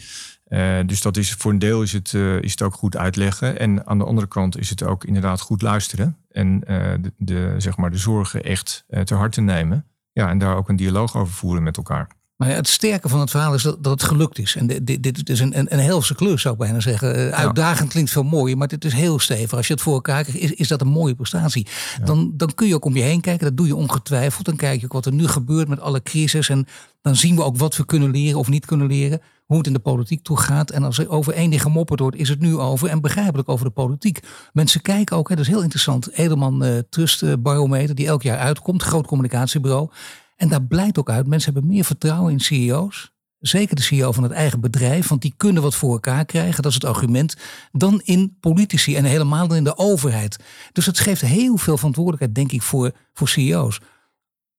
[0.50, 3.60] Uh, dus dat is voor een deel is het, uh, is het ook goed uitleggen.
[3.60, 6.18] En aan de andere kant is het ook inderdaad goed luisteren.
[6.32, 9.86] En de, de, zeg maar de zorgen echt ter harte nemen.
[10.12, 12.17] ja, en daar ook een dialoog over voeren met elkaar.
[12.38, 14.56] Maar het sterke van het verhaal is dat, dat het gelukt is.
[14.56, 17.16] En dit, dit, is een, een, een helse klus, zou ik bijna zeggen.
[17.16, 19.58] Eh, uitdagend klinkt veel mooier, maar dit is heel stevig.
[19.58, 21.68] Als je het voor elkaar krijgt, is, is dat een mooie prestatie.
[22.04, 23.46] Dan, dan kun je ook om je heen kijken.
[23.46, 24.46] Dat doe je ongetwijfeld.
[24.46, 26.50] Dan kijk je ook wat er nu gebeurt met alle crisis.
[26.50, 26.68] En
[27.02, 29.22] dan zien we ook wat we kunnen leren of niet kunnen leren.
[29.46, 30.72] Hoe het in de politiek toe gaat.
[30.72, 32.90] En als er over één ding gemopperd wordt, is het nu over.
[32.90, 34.20] En begrijpelijk over de politiek.
[34.54, 36.12] Mensen kijken ook, hè, dat is heel interessant.
[36.12, 38.84] Edelman uh, Trust uh, Barometer, die elk jaar uitkomt.
[38.84, 39.90] Groot communicatiebureau.
[40.38, 43.12] En daar blijkt ook uit, mensen hebben meer vertrouwen in CEO's.
[43.40, 46.72] Zeker de CEO van het eigen bedrijf, want die kunnen wat voor elkaar krijgen, dat
[46.72, 47.36] is het argument,
[47.72, 50.38] dan in politici en helemaal in de overheid.
[50.72, 53.80] Dus het geeft heel veel verantwoordelijkheid, denk ik, voor, voor CEO's.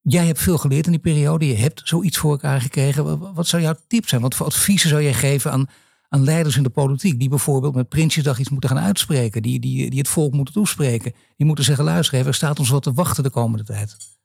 [0.00, 3.34] Jij hebt veel geleerd in die periode, je hebt zoiets voor elkaar gekregen.
[3.34, 4.20] Wat zou jouw tip zijn?
[4.20, 5.66] Wat voor adviezen zou jij geven aan,
[6.08, 9.90] aan leiders in de politiek, die bijvoorbeeld met Prinsjesdag iets moeten gaan uitspreken, die, die,
[9.90, 13.22] die het volk moeten toespreken, die moeten zeggen: luister, er staat ons wat te wachten
[13.22, 14.17] de komende tijd.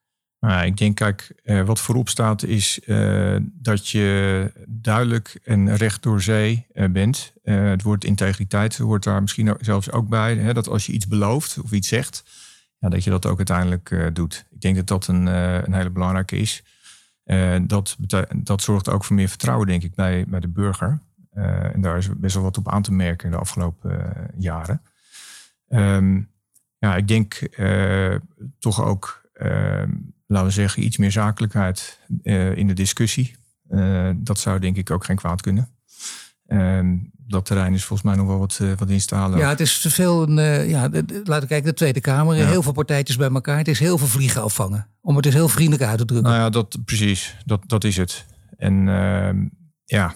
[0.43, 6.03] Nou, ik denk, kijk, eh, wat voorop staat is uh, dat je duidelijk en recht
[6.03, 7.33] door zee uh, bent.
[7.43, 10.35] het woord integriteit hoort daar misschien zelfs ook bij.
[10.35, 12.23] Hè, dat als je iets belooft of iets zegt,
[12.79, 14.45] ja, dat je dat ook uiteindelijk doet.
[14.51, 16.63] Ik denk dat dat een, een hele belangrijke is.
[17.61, 17.97] dat,
[18.35, 20.99] dat zorgt ook voor meer vertrouwen, denk ik, bij, bij de burger.
[21.73, 24.81] en daar is best wel wat op aan te merken in de afgelopen jaren.
[25.69, 26.29] Um,
[26.77, 27.39] ja, ik denk
[28.59, 29.89] toch ook ehm,
[30.33, 33.35] laten we zeggen, iets meer zakelijkheid uh, in de discussie.
[33.69, 35.69] Uh, dat zou denk ik ook geen kwaad kunnen.
[36.47, 36.79] Uh,
[37.27, 39.39] dat terrein is volgens mij nog wel wat, uh, wat in te halen.
[39.39, 40.23] Ja, het is te veel.
[40.27, 40.89] Een, ja,
[41.23, 42.35] laten we kijken, de Tweede Kamer.
[42.35, 42.47] Ja.
[42.47, 43.57] Heel veel partijtjes bij elkaar.
[43.57, 44.87] Het is heel veel vliegen afvangen.
[45.01, 46.31] Om het dus heel vriendelijk uit te drukken.
[46.31, 47.35] Nou ja, dat, precies.
[47.45, 48.25] Dat, dat is het.
[48.57, 49.45] En ehm,
[49.85, 50.15] ja,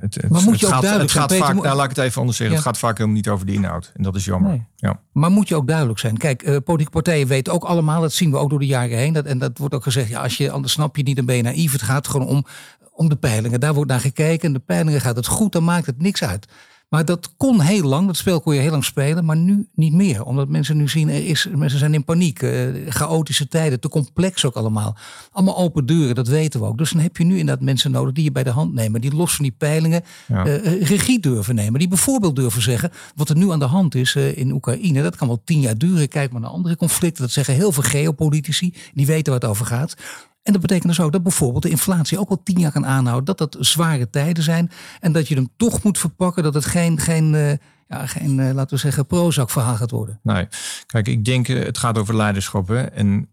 [0.00, 2.20] het, maar moet je ook gaat, duidelijk het gaat vaak, nou, laat ik het even
[2.20, 2.56] anders zeggen.
[2.56, 3.92] Het gaat vaak helemaal niet over de inhoud.
[3.94, 4.66] En dat is jammer.
[4.76, 5.00] Ja.
[5.12, 6.16] Maar moet je ook duidelijk zijn.
[6.16, 9.12] Kijk, uh, politieke partijen weten ook allemaal, dat zien we ook door de jaren heen.
[9.12, 11.36] Dat, en dat wordt ook gezegd, ja, als je, anders snap je niet, dan ben
[11.36, 11.72] je naïef.
[11.72, 12.44] Het gaat gewoon om,
[12.92, 13.60] om de peilingen.
[13.60, 14.48] Daar wordt naar gekeken.
[14.48, 16.46] En de peilingen gaat het goed, dan maakt het niks uit.
[16.92, 19.92] Maar dat kon heel lang, dat spel kon je heel lang spelen, maar nu niet
[19.92, 20.24] meer.
[20.24, 22.42] Omdat mensen nu zien, er is, mensen zijn in paniek.
[22.42, 24.96] Uh, chaotische tijden, te complex ook allemaal.
[25.30, 26.78] Allemaal open deuren, dat weten we ook.
[26.78, 29.00] Dus dan heb je nu inderdaad mensen nodig die je bij de hand nemen.
[29.00, 30.46] Die los van die peilingen ja.
[30.46, 31.78] uh, regie durven nemen.
[31.78, 35.02] Die bijvoorbeeld durven zeggen, wat er nu aan de hand is uh, in Oekraïne.
[35.02, 36.08] Dat kan wel tien jaar duren.
[36.08, 37.22] Kijk maar naar andere conflicten.
[37.22, 38.74] Dat zeggen heel veel geopolitici.
[38.94, 39.94] Die weten waar het over gaat.
[40.42, 43.24] En dat betekent dus ook dat bijvoorbeeld de inflatie ook al tien jaar kan aanhouden.
[43.24, 44.70] Dat dat zware tijden zijn.
[45.00, 46.42] En dat je hem toch moet verpakken.
[46.42, 47.52] Dat het geen, geen, uh,
[47.88, 50.20] ja, geen uh, laten we zeggen, Prozac verhaal gaat worden.
[50.22, 50.48] Nee,
[50.86, 52.70] kijk, ik denk uh, het gaat over leiderschap.
[52.70, 53.28] En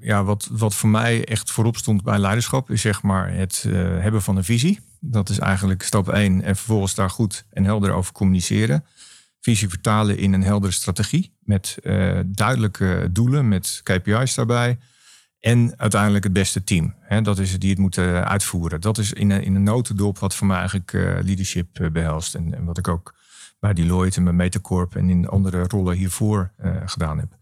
[0.00, 3.66] ja, wat, wat voor mij echt voorop stond bij leiderschap is zeg maar het
[4.00, 4.80] hebben van een visie.
[5.00, 6.42] Dat is eigenlijk stap één.
[6.42, 8.84] En vervolgens daar goed en helder over communiceren.
[9.40, 11.32] Visie vertalen in een heldere strategie.
[11.40, 11.78] Met
[12.26, 14.78] duidelijke doelen, met KPI's daarbij.
[15.46, 16.94] En uiteindelijk het beste team.
[17.22, 18.80] Dat is het die het moeten uitvoeren.
[18.80, 22.34] Dat is in in een notendop wat voor mij eigenlijk uh, leadership uh, behelst.
[22.34, 23.14] En, en, wat ik ook
[23.58, 27.35] bij Deloitte en bij Metacorp en in andere rollen hiervoor uh, gedaan heb.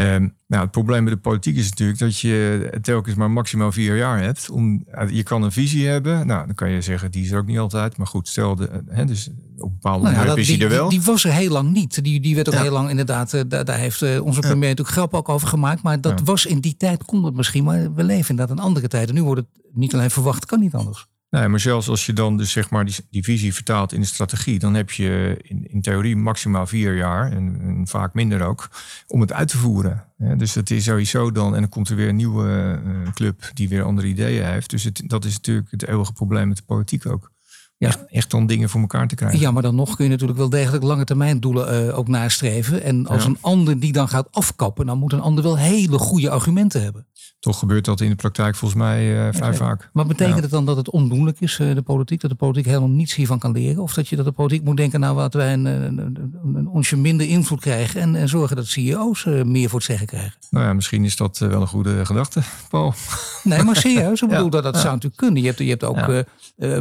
[0.00, 3.96] Um, nou, het probleem met de politiek is natuurlijk dat je telkens maar maximaal vier
[3.96, 4.50] jaar hebt.
[4.50, 6.26] Om, je kan een visie hebben.
[6.26, 7.96] Nou, dan kan je zeggen, die is er ook niet altijd.
[7.96, 10.88] Maar goed, stel, de, hè, dus op bepaalde nou ja, dat, is die, er wel.
[10.88, 12.04] Die, die, was er heel lang niet.
[12.04, 15.14] Die, die werd ook heel lang inderdaad, uh, daar, daar, heeft onze premier natuurlijk grap
[15.14, 15.82] ook over gemaakt.
[15.82, 17.64] Maar dat was in die tijd, kon het misschien.
[17.64, 19.08] Maar we leven inderdaad een andere tijd.
[19.08, 21.06] En nu wordt het niet alleen verwacht, kan niet anders.
[21.36, 24.06] Nee, maar zelfs als je dan dus zeg maar die, die visie vertaalt in de
[24.06, 28.68] strategie, dan heb je in, in theorie maximaal vier jaar en, en, vaak minder ook
[29.06, 30.04] om het uit te voeren.
[30.36, 33.68] dus het is sowieso dan, en dan komt er weer een nieuwe uh, club die
[33.68, 34.70] weer andere ideeën heeft.
[34.70, 37.30] Dus het, dat is natuurlijk het eeuwige probleem met de politiek ook.
[37.78, 37.88] Ja.
[37.88, 39.38] Echt, echt dan dingen voor elkaar te krijgen.
[39.38, 42.82] Ja, maar dan nog kun je natuurlijk wel degelijk lange termijn doelen uh, ook nastreven.
[42.82, 46.30] En als een ander die dan gaat afkappen, dan moet een ander wel hele goede
[46.30, 47.06] argumenten hebben.
[47.38, 49.90] Toch gebeurt dat in de praktijk volgens mij uh, vrij vaak.
[49.92, 52.20] Maar betekent het dan dat het ondoenlijk is, uh, de politiek?
[52.20, 53.82] Dat de politiek helemaal niets hiervan kan leren?
[53.82, 56.96] Of dat je dat de politiek moet denken, nou wat wij een, een, een, onsje
[56.96, 60.32] minder invloed krijgen en, en zorgen dat CEO's meer voor het zeggen krijgen?
[60.50, 62.94] Nou ja, misschien is dat wel een goede gedachte, Paul.
[63.42, 64.22] Nee, maar serieus.
[64.22, 65.42] Ik bedoel, dat, dat zou natuurlijk kunnen.
[65.42, 66.24] Je hebt, je hebt ook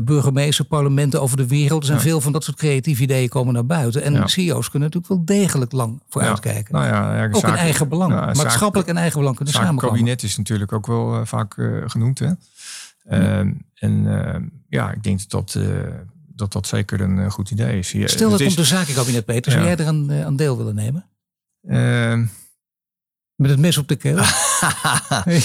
[0.05, 1.81] burgemeester, parlementen over de wereld.
[1.81, 4.01] Er zijn veel van dat soort creatieve ideeën komen naar buiten.
[4.01, 6.73] En CEO's kunnen natuurlijk wel degelijk lang vooruitkijken.
[6.73, 8.13] Nou ja, ook in eigen belang.
[8.13, 9.95] Maatschappelijk en eigen belang kunnen samenkomen.
[9.95, 12.19] Kabinet is natuurlijk ook wel uh, vaak uh, genoemd.
[12.19, 12.31] Hè?
[13.09, 15.59] Uh, en ehm, ja, ik denk dat
[16.27, 17.91] dat, dat zeker een goed idee is.
[17.91, 19.51] Je, Stel dat komt de zakenkabinet, Peter.
[19.51, 21.05] Zou jij er aan, aan deel willen nemen?
[21.67, 22.25] Ehm.
[23.35, 24.17] Met het mes op de keel?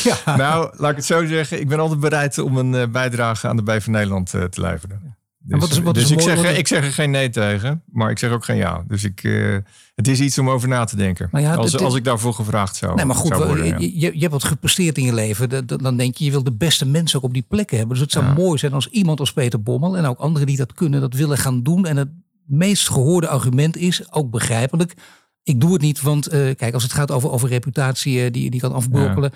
[0.08, 0.36] ja.
[0.36, 1.60] Nou, laat ik het zo zeggen.
[1.60, 5.09] Ik ben altijd bereid om een bijdrage aan de Bij van Nederland te leveren.
[5.42, 7.82] Dus, wat is- wat is dus ik, mooi, zeg, ik zeg er geen nee tegen,
[7.92, 8.84] maar ik zeg ook geen ja.
[8.88, 9.56] Dus ik, eh,
[9.94, 11.28] het is iets om over na te denken.
[11.32, 13.66] Maar ja, als, als ik daarvoor gevraagd zou, Nee, maar goed, worden.
[13.66, 13.76] ja.
[13.78, 15.48] je, je, hebt wat gepresteerd in je leven.
[15.48, 17.94] Dat- dat- Dan denk je, je wil de beste mensen ook op die plekken hebben.
[17.94, 18.32] Dus het zou Ja.
[18.32, 21.38] mooi zijn als iemand als Peter Bommel en ook anderen die dat kunnen, dat willen
[21.38, 21.86] gaan doen.
[21.86, 22.08] En het
[22.46, 24.94] meest gehoorde argument is, ook begrijpelijk,
[25.42, 28.50] ik doe het niet, want eh, kijk, als het gaat over, over reputatie eh, die,
[28.50, 29.32] die kan afbrokkelen.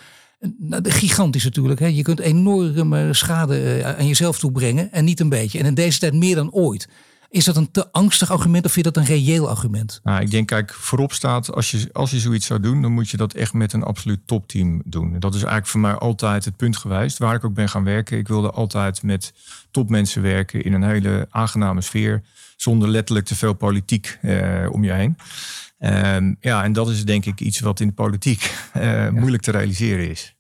[0.59, 1.81] Nou, gigantisch natuurlijk.
[1.81, 1.87] Hè.
[1.87, 5.59] Je kunt enorme schade eh, aan jezelf toebrengen en niet een beetje.
[5.59, 6.89] En in deze tijd meer dan ooit.
[7.35, 10.01] Is dat een te angstig argument of vind je dat een reëel argument?
[10.03, 13.11] Nou, ik denk, kijk, voorop staat, als je, als je zoiets zou doen, dan moet
[13.11, 15.15] je dat echt met een absoluut topteam doen.
[15.15, 17.85] En dat is eigenlijk voor mij altijd het punt geweest, waar ik ook ben gaan
[17.85, 18.19] werken.
[18.19, 19.33] Ik wilde altijd met
[19.71, 22.23] topmensen werken in een hele aangename sfeer,
[22.57, 25.17] zonder letterlijk te veel politiek eh, om je heen.
[25.79, 29.51] Ehm, ja, en dat is denk ik iets wat in de politiek eh, moeilijk te
[29.51, 30.34] realiseren is.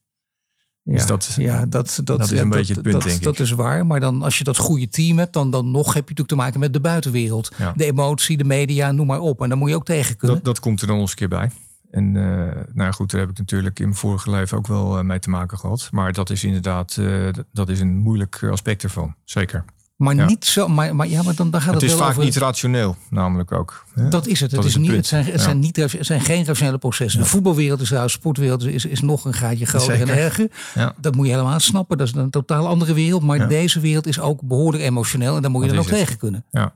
[0.84, 3.22] Dus Ja, dat- ja, dat, dat, dat is een beetje het punt, dat, denk ik.
[3.22, 3.86] Dat is waar.
[3.86, 6.34] Maar dan, als je dat goede team hebt, dan, dan nog heb je natuurlijk te
[6.36, 7.52] maken met de buitenwereld.
[7.56, 7.72] Ja.
[7.76, 9.42] De emotie, de media, noem maar op.
[9.42, 10.36] En dan moet je ook tegen kunnen.
[10.36, 11.50] Dat, dat komt er dan eens een keer bij.
[11.90, 15.04] En eh, nou goed, daar heb ik natuurlijk in mijn vorige leven ook wel eh,
[15.04, 15.88] mee te maken gehad.
[15.92, 19.14] Maar dat is inderdaad, eh, dat is een moeilijk aspect ervan.
[19.24, 19.64] Zeker.
[20.04, 20.26] Maar ja.
[20.26, 20.68] niet zo.
[20.68, 22.24] Maar, maar ja, maar dan, dan gaat Het het, is wel vaak over.
[22.24, 23.84] niet rationeel, namelijk ook.
[23.94, 24.08] hè?
[24.08, 24.50] dat is het.
[24.50, 25.40] Het, dat is is het niet, het, zijn, het, Ja.
[25.40, 27.20] zijn niet, het zijn geen rationele processen.
[27.20, 30.48] De voetbalwereld is trouwens, sportwereld is, is nog een gaatje groter en erger.
[31.00, 31.98] Dat moet je helemaal snappen.
[31.98, 33.22] Dat is een totaal andere wereld.
[33.22, 35.36] Maar deze wereld is ook behoorlijk emotioneel.
[35.36, 36.00] En daar moet je Dat dan is het.
[36.00, 36.44] tegen kunnen.
[36.50, 36.74] Ja.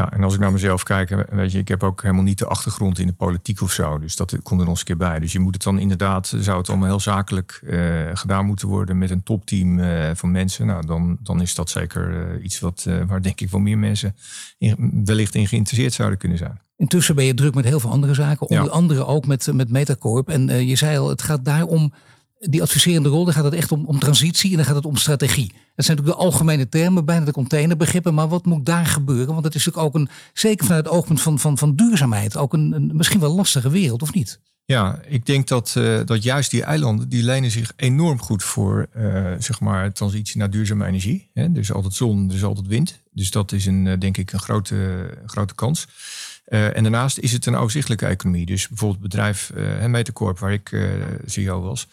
[0.00, 2.46] Ja, en als ik naar mezelf kijk, weet je, ik heb ook helemaal niet de
[2.46, 3.98] achtergrond in de politiek of zo.
[3.98, 5.18] Dus dat komt er nog eens een keer bij.
[5.18, 7.80] Dus je moet het dan inderdaad, zou het allemaal heel zakelijk eh,
[8.12, 10.66] gedaan moeten worden met een topteam eh, van mensen.
[10.66, 14.16] Nou, dan, dan is dat zeker eh, iets wat, waar denk ik wel meer mensen
[14.58, 16.60] in, wellicht in geïnteresseerd zouden kunnen zijn.
[16.76, 18.46] Intussen ben je druk met heel veel andere zaken.
[18.48, 18.58] Ja.
[18.58, 20.28] Onder andere ook met, met Metacorp.
[20.28, 21.92] En je zei al, het gaat daar om
[22.40, 23.24] die adviserende rol.
[23.24, 25.52] Daar gaat het echt om, om transitie en dan gaat het om strategie.
[25.74, 28.14] Dat zijn natuurlijk de algemene termen, bijna de containerbegrippen.
[28.14, 29.32] Maar wat moet daar gebeuren?
[29.32, 32.52] Want het is natuurlijk ook een, zeker vanuit het oogpunt van, van, van duurzaamheid, ook
[32.52, 34.40] een, een misschien wel lastige wereld, of niet?
[34.70, 38.86] Ja, ik denk dat, eh, dat juist die eilanden, die lenen zich enorm goed voor
[38.92, 41.30] eh, zeg maar transitie naar duurzame energie.
[41.34, 41.48] Hè?
[41.54, 43.00] Is altijd zon, is altijd wind.
[43.12, 45.86] Dus dat is een, eh, denk ik een grote, grote kans.
[46.44, 48.46] En daarnaast is het een overzichtelijke economie.
[48.46, 50.76] Dus bijvoorbeeld bedrijf uh, waar ik
[51.26, 51.86] CEO was,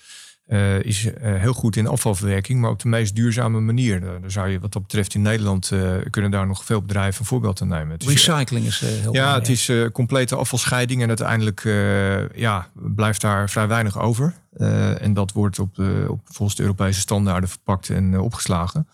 [0.48, 4.02] eh, is eh, heel goed in afvalverwerking, maar op de meest duurzame manier.
[4.02, 7.20] Daar, daar zou je wat dat betreft in Nederland eh, kunnen daar nog veel bedrijven
[7.22, 8.00] een voorbeeld aan nemen.
[8.00, 9.48] Dus, Recycling is eh, heel ja, belangrijk.
[9.48, 14.34] het is eh, complete afvalscheiding en uiteindelijk eh, ja, blijft daar vrij weinig over.
[14.58, 18.88] Eh, en dat wordt op, op volgens de Europese standaarden verpakt en eh, opgeslagen.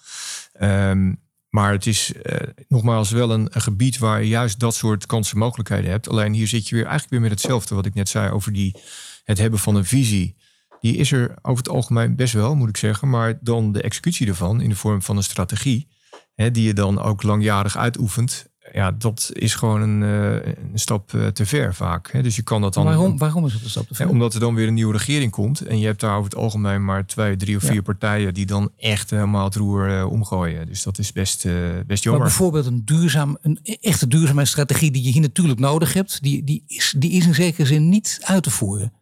[0.53, 1.13] Ehm,
[1.49, 5.33] maar het is eh, nogmaals wel een, een, gebied waar je juist dat soort kansen
[5.33, 6.09] en mogelijkheden hebt.
[6.09, 8.75] Alleen hier zit je weer eigenlijk weer met hetzelfde wat ik net zei over die,
[9.23, 10.35] het hebben van een visie.
[10.83, 13.09] Die is er over het algemeen best wel, moet ik zeggen.
[13.09, 15.87] Maar dan de executie ervan in de vorm van een strategie.
[16.35, 20.33] Hè, die je dan ook langjarig uitoefent ja, dat is gewoon een, uh,
[20.71, 22.11] een stap uh, te ver vaak.
[22.11, 22.21] Hè?
[22.21, 22.83] Dus je kan dat dan.
[22.83, 24.09] Waarom, waarom is het een stap te ver?
[24.09, 25.61] Omdat er dan weer een nieuwe regering komt.
[25.61, 28.71] En je hebt daar over het algemeen maar twee, drie of vier partijen die dan
[28.77, 30.65] echt helemaal het roer uh, omgooien.
[30.67, 31.47] Dus dat is best,
[31.87, 32.21] best jammer.
[32.21, 36.63] Maar bijvoorbeeld een duurzaam, een echte duurzaamheidsstrategie die je hier natuurlijk nodig hebt, die, die,
[36.67, 38.93] is, die is in zekere zin niet uit te voeren.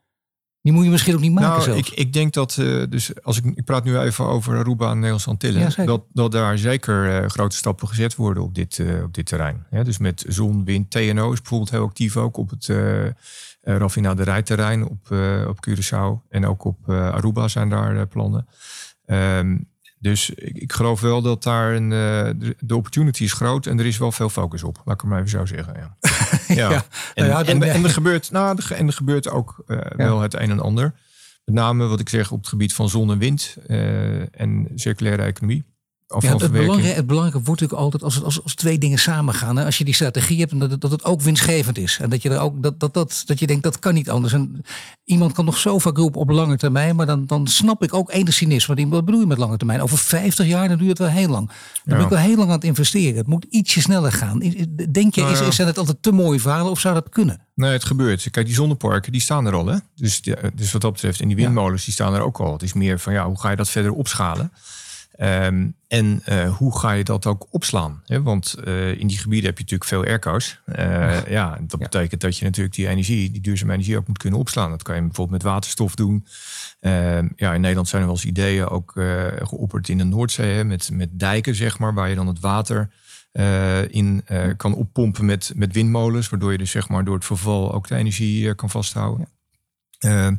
[0.62, 1.78] Die moet je misschien ook niet maken nou, zelf.
[1.78, 4.96] Ik, ik denk dat, uh, dus als ik, ik praat nu even over Aruba en
[4.96, 9.04] Nederlandse Antillen, ja, dat, dat daar zeker uh, grote stappen gezet worden op dit, uh,
[9.04, 9.66] op dit terrein.
[9.72, 12.70] Ja, dus met zon, wind, TNO is bijvoorbeeld heel actief ook op het
[13.62, 15.12] raffinaderijterrein op,
[15.48, 16.28] op Curaçao.
[16.30, 18.48] En ook op Aruba zijn daar plannen.
[19.06, 19.70] Um,
[20.02, 23.86] dus ik, ik, geloof wel dat daar een, de, de opportunity is groot en er
[23.86, 24.82] is wel veel focus op.
[24.86, 25.74] Laat ik het maar even zo zeggen.
[25.74, 25.98] Ja.
[26.62, 26.70] ja.
[26.70, 26.86] ja.
[27.14, 29.96] En, ja, en, en, er gebeurt, nou, en er gebeurt ook uh, ja.
[29.96, 30.94] wel het een en ander.
[31.46, 35.24] Met name wat ik zeg op het gebied van zon en wind uh, en circulaire
[35.24, 35.64] economie.
[36.20, 39.58] Ja, het, belangrijke, het belangrijke wordt natuurlijk altijd als, als, als twee dingen samengaan.
[39.58, 39.66] Hè?
[39.66, 41.98] Als je die strategie hebt en dat het, dat het ook winstgevend is.
[42.02, 44.34] En dat je, er ook, dat, dat, dat, dat je denkt dat kan niet anders.
[44.34, 44.64] En
[45.04, 46.96] iemand kan nog zo vaak roepen op lange termijn.
[46.96, 48.88] Maar dan, dan snap ik ook enig cynisme.
[48.90, 49.82] Wat bedoel je met lange termijn?
[49.82, 51.48] Over 50 jaar, dan duurt het wel heel lang.
[51.48, 51.96] Dan ja.
[51.96, 53.18] ben ik wel heel lang aan het investeren.
[53.18, 54.40] Het moet ietsje sneller gaan.
[54.92, 57.42] Denk je, Nou is, is, zijn het altijd te mooie verhalen of zou dat kunnen?
[57.56, 58.30] Nee, het gebeurt.
[58.30, 59.66] Kijk, die zonneparken, die staan er al.
[59.66, 59.78] Hè?
[59.96, 60.22] Dus,
[60.56, 62.54] dus wat dat betreft, en die windmolens, die staan er ook al.
[62.54, 64.52] Het is meer van, ja, hoe ga je dat verder opschalen?
[65.24, 68.02] Um, en uh, hoe ga je dat ook opslaan?
[68.06, 70.60] He, want uh, in die gebieden heb je natuurlijk veel airco's.
[70.66, 71.24] Uh, ja.
[71.30, 71.86] ja, dat ja.
[71.90, 74.70] betekent dat je natuurlijk die energie, die duurzame energie ook moet kunnen opslaan.
[74.70, 76.26] Dat kan je bijvoorbeeld met waterstof doen.
[77.36, 78.92] ja, in Nederland zijn er wel eens ideeën ook
[79.44, 80.54] geopperd in de Noordzee.
[80.54, 82.90] Hè, met, met dijken, zeg maar, waar je dan het water
[83.90, 84.24] in
[84.58, 86.30] kan oppompen met, met windmolens.
[86.30, 89.28] Waardoor je dus zeg maar door het verval ook de energie kan vasthouden.
[90.00, 90.38] Ja.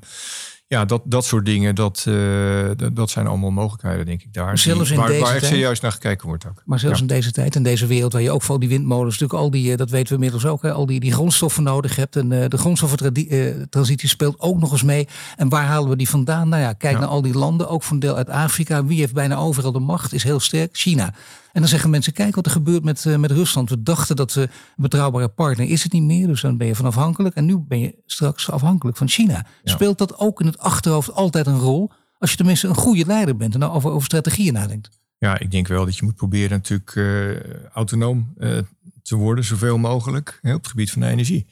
[0.73, 4.59] Ja, dat, dat soort dingen, dat, uh, dat, zijn allemaal mogelijkheden, denk ik, daar.
[4.59, 6.63] Zelfs in waar, deze waar echt serieus naar gekeken wordt ook.
[6.65, 7.03] Maar zelfs Ja.
[7.03, 9.73] in deze tijd, in deze wereld, waar je ook voor die windmolens, natuurlijk al die,
[9.73, 12.17] eh, dat weten we inmiddels ook, hè, al die, die grondstoffen nodig hebt.
[12.17, 15.09] En eh, de grondstoffentransitie speelt ook nog eens mee.
[15.37, 16.49] En waar halen we die vandaan?
[16.49, 17.01] Nou ja, kijk Ja.
[17.01, 18.85] naar al die landen, ook een deel uit Afrika.
[18.85, 20.77] Wie heeft bijna overal de macht, is heel sterk.
[20.77, 21.15] China.
[21.53, 23.71] En dan zeggen mensen, kijk wat er gebeurt met, eh, met Rusland.
[23.71, 26.27] We dachten dat we een betrouwbare partner is het niet meer.
[26.27, 27.35] Dus dan ben je van afhankelijk.
[27.35, 29.47] En nu ben je straks afhankelijk van China.
[29.63, 29.73] Ja.
[29.73, 31.91] Speelt dat ook in het achterhoofd altijd een rol?
[32.19, 35.01] Als je tenminste een goede leider bent en over, over strategieën nadenkt.
[35.19, 38.59] Ja, ik denk wel dat je moet proberen natuurlijk eh, autonoom eh,
[39.03, 41.47] te worden, zoveel mogelijk, hè, op het gebied van de energie.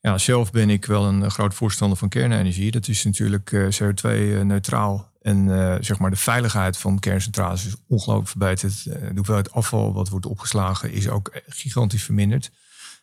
[0.00, 2.70] Ja, zelf ben ik wel een groot voorstander van kernenergie.
[2.70, 5.12] Dat is natuurlijk eh, CO2-neutraal.
[5.26, 8.86] En eh, zeg maar de veiligheid van kerncentrales is ongelooflijk verbeterd.
[8.86, 12.50] Eh, de hoeveelheid afval wat wordt opgeslagen is ook gigantisch verminderd.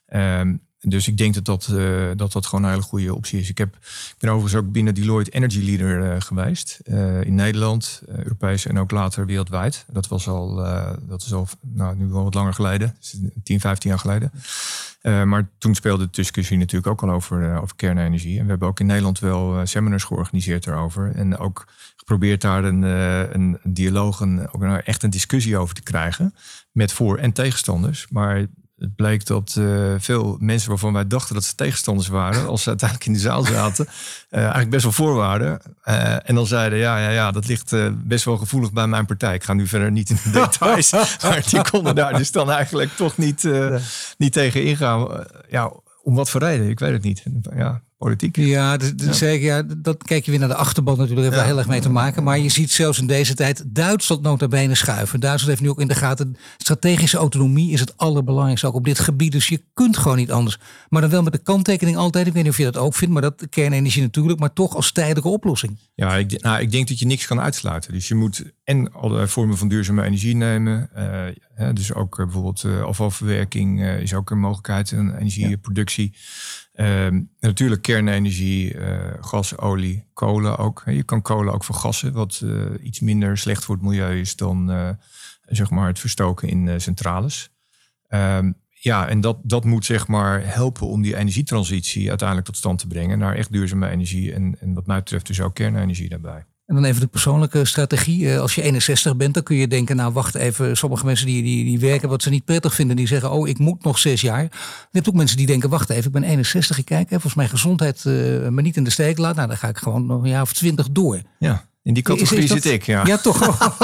[0.05, 3.49] Ehm, dus ik denk dat dat, eh, dat dat gewoon een hele goede optie is.
[3.49, 6.79] Ik, heb, ik ben overigens ook binnen Deloitte Energy Leader geweest.
[7.23, 9.85] in Nederland, Europees en ook later wereldwijd.
[9.87, 10.55] Dat was al,
[11.07, 12.95] dat is al nou, nu wel wat langer geleden.
[12.99, 14.31] Dus 10, 15 jaar geleden.
[15.03, 18.37] Eh, maar toen speelde de discussie natuurlijk ook al over, eh, over kernenergie.
[18.37, 21.11] En we hebben ook in Nederland wel eh, seminars georganiseerd daarover.
[21.15, 25.83] En ook geprobeerd daar een, een, dialoog, een, ook een, echt een discussie over te
[25.83, 26.35] krijgen.
[26.71, 28.07] Met voor- en tegenstanders.
[28.09, 28.45] Maar
[28.83, 32.69] het bleek dat eh, veel mensen waarvan wij dachten dat ze tegenstanders waren, als ze
[32.69, 33.87] uiteindelijk in de zaal zaten,
[34.29, 35.61] eh, eigenlijk best wel voor waren.
[35.83, 39.33] Eh, en dan zeiden, ja, ja, ja, dat ligt best wel gevoelig bij mijn partij.
[39.33, 40.91] Ik ga nu verder niet in de details.
[41.21, 43.49] maar die konden daar dus dan eigenlijk toch niet,
[44.17, 45.25] niet tegen ingaan.
[45.49, 46.69] Ja, om wat voor reden?
[46.69, 47.23] Ik weet het niet.
[47.55, 48.35] Ja, politiek.
[48.35, 51.21] Ja, dus, dus zeker, ja, dat kijk je weer naar de achterban natuurlijk.
[51.21, 52.23] Heeft daar heel erg mee te maken.
[52.23, 55.19] Maar je ziet zelfs in deze tijd Duitsland nota bene schuiven.
[55.19, 56.35] Duitsland heeft nu ook in de gaten.
[56.57, 59.31] Strategische autonomie is het allerbelangrijkste ook op dit gebied.
[59.31, 60.57] Dus je kunt gewoon niet anders.
[60.89, 62.27] Maar dan wel met de kanttekening altijd.
[62.27, 63.13] Ik weet niet of je dat ook vindt.
[63.13, 64.39] Maar dat kernenergie natuurlijk.
[64.39, 65.77] Maar toch als tijdelijke oplossing.
[65.95, 67.93] Ja, ik, nou, ik denk dat je niks kan uitsluiten.
[67.93, 70.89] Dus je moet en allerlei vormen van duurzame energie nemen.
[71.55, 74.91] Eh, dus ook eh, bijvoorbeeld eh, afvalverwerking is ook een mogelijkheid.
[74.91, 76.13] Een energieproductie.
[76.13, 76.19] En
[77.39, 80.83] natuurlijk kernenergie, eh, gas, olie, kolen ook.
[80.85, 84.71] Je kan kolen ook vergassen, wat eh, iets minder slecht voor het milieu is dan
[84.71, 84.89] eh,
[85.45, 87.49] zeg maar het verstoken in centrales.
[88.07, 92.79] Ehm, ja, en dat, dat moet zeg maar helpen om die energietransitie uiteindelijk tot stand
[92.79, 94.33] te brengen naar echt duurzame energie.
[94.33, 96.45] En, en wat mij betreft dus ook kernenergie daarbij.
[96.65, 98.31] En dan even de persoonlijke strategie.
[98.31, 100.77] Eh, Als je 61 bent, dan kun je denken, nou wacht even.
[100.77, 103.57] Sommige mensen die, die, die werken wat ze niet prettig vinden, die zeggen, oh ik
[103.59, 104.41] moet nog zes jaar.
[104.41, 104.49] Je
[104.91, 107.49] hebt ook mensen die denken, wacht even, ik ben 61, ik kijk, hè, volgens mijn
[107.49, 108.13] gezondheid eh,
[108.49, 109.35] me niet in de steek laat.
[109.35, 111.21] Nou, dan ga ik gewoon nog een jaar of twintig door.
[111.39, 112.83] Ja, in die categorie Is- is dat- zit ik.
[112.85, 113.05] Ja.
[113.05, 113.41] Ja, toch?
[113.73, 113.79] Oh,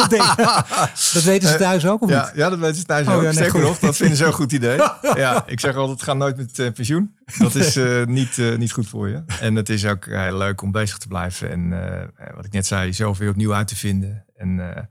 [1.14, 2.32] dat weten ze thuis ook, of Ja, niet?
[2.36, 3.22] ja, dat weten ze thuis Oh, ook.
[3.24, 4.78] ja, Sterker nog, dat vinden ze een goed idee.
[5.16, 7.16] Ja, ik zeg altijd, ga nooit met eh, pensioen.
[7.38, 9.24] Dat is eh, niet, eh, niet goed voor je.
[9.40, 11.52] En het is ook heel leuk om bezig te blijven.
[11.52, 14.26] En eh, wat ik net zei, jezelf weer opnieuw uit te vinden.
[14.38, 14.84] En eh,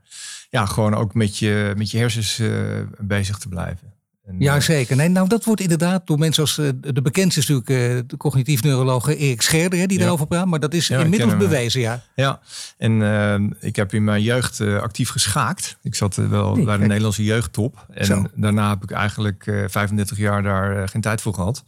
[0.49, 2.49] ja, gewoon ook met je, met je hersens eh,
[2.97, 3.93] bezig te blijven.
[4.39, 4.95] Ja, eh, zeker.
[4.95, 8.17] Nee, nou, dat wordt inderdaad door mensen als eh, de bekendste is natuurlijk eh, de
[8.17, 10.03] cognitief neuroloog Erik Scherder, hè, die Ja.
[10.03, 10.45] daarover praat.
[10.45, 12.01] Maar dat is Ja, inmiddels bewezen, ja.
[12.15, 12.39] Ja,
[12.77, 15.77] en ik heb in mijn jeugd actief geschaakt.
[15.83, 16.85] Ik zat wel Nee, bij de.
[16.85, 17.85] Nederlandse jeugdtop.
[17.93, 18.25] En Zo.
[18.35, 21.63] daarna heb ik eigenlijk eh 35 jaar daar geen tijd voor gehad.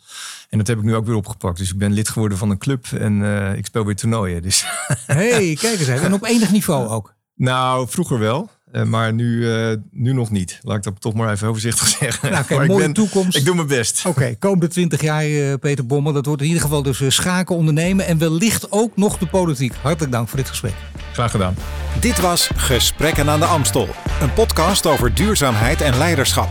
[0.50, 1.58] En dat heb ik nu ook weer opgepakt.
[1.58, 3.22] Dus ik ben lid geworden van een club en
[3.58, 4.42] ik speel weer toernooien.
[4.42, 4.66] Dus
[5.06, 6.06] hey, kijk eens even.
[6.06, 7.14] En op enig niveau ook.
[7.36, 8.50] nou, vroeger wel.
[8.72, 10.60] Eh, maar nu, eh, nu nog niet.
[10.62, 12.32] Laat ik dat toch maar even voorzichtig zeggen.
[12.32, 13.38] Nou, maar ik, mooie ben, toekomst.
[13.38, 14.06] ik doe mijn best.
[14.06, 16.14] Oké, komende 20 jaar, eh, Peter Bommel.
[16.14, 19.74] Dat wordt in ieder geval dus schaken, ondernemen en wellicht ook nog de politiek.
[19.82, 20.74] Hartelijk dank voor dit gesprek.
[21.14, 21.56] Graag gedaan.
[22.00, 23.88] Dit was Gesprekken aan de Amstel.
[24.22, 26.50] Een podcast over duurzaamheid en leiderschap.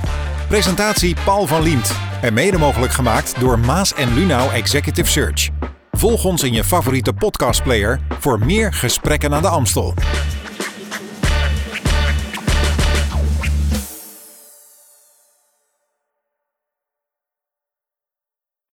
[0.48, 1.92] Presentatie Paul van Liemt.
[2.22, 5.48] En mede mogelijk gemaakt door Maas en Lunau Executive Search.
[5.90, 9.94] Volg ons in je favoriete podcastplayer voor meer Gesprekken aan de Amstel.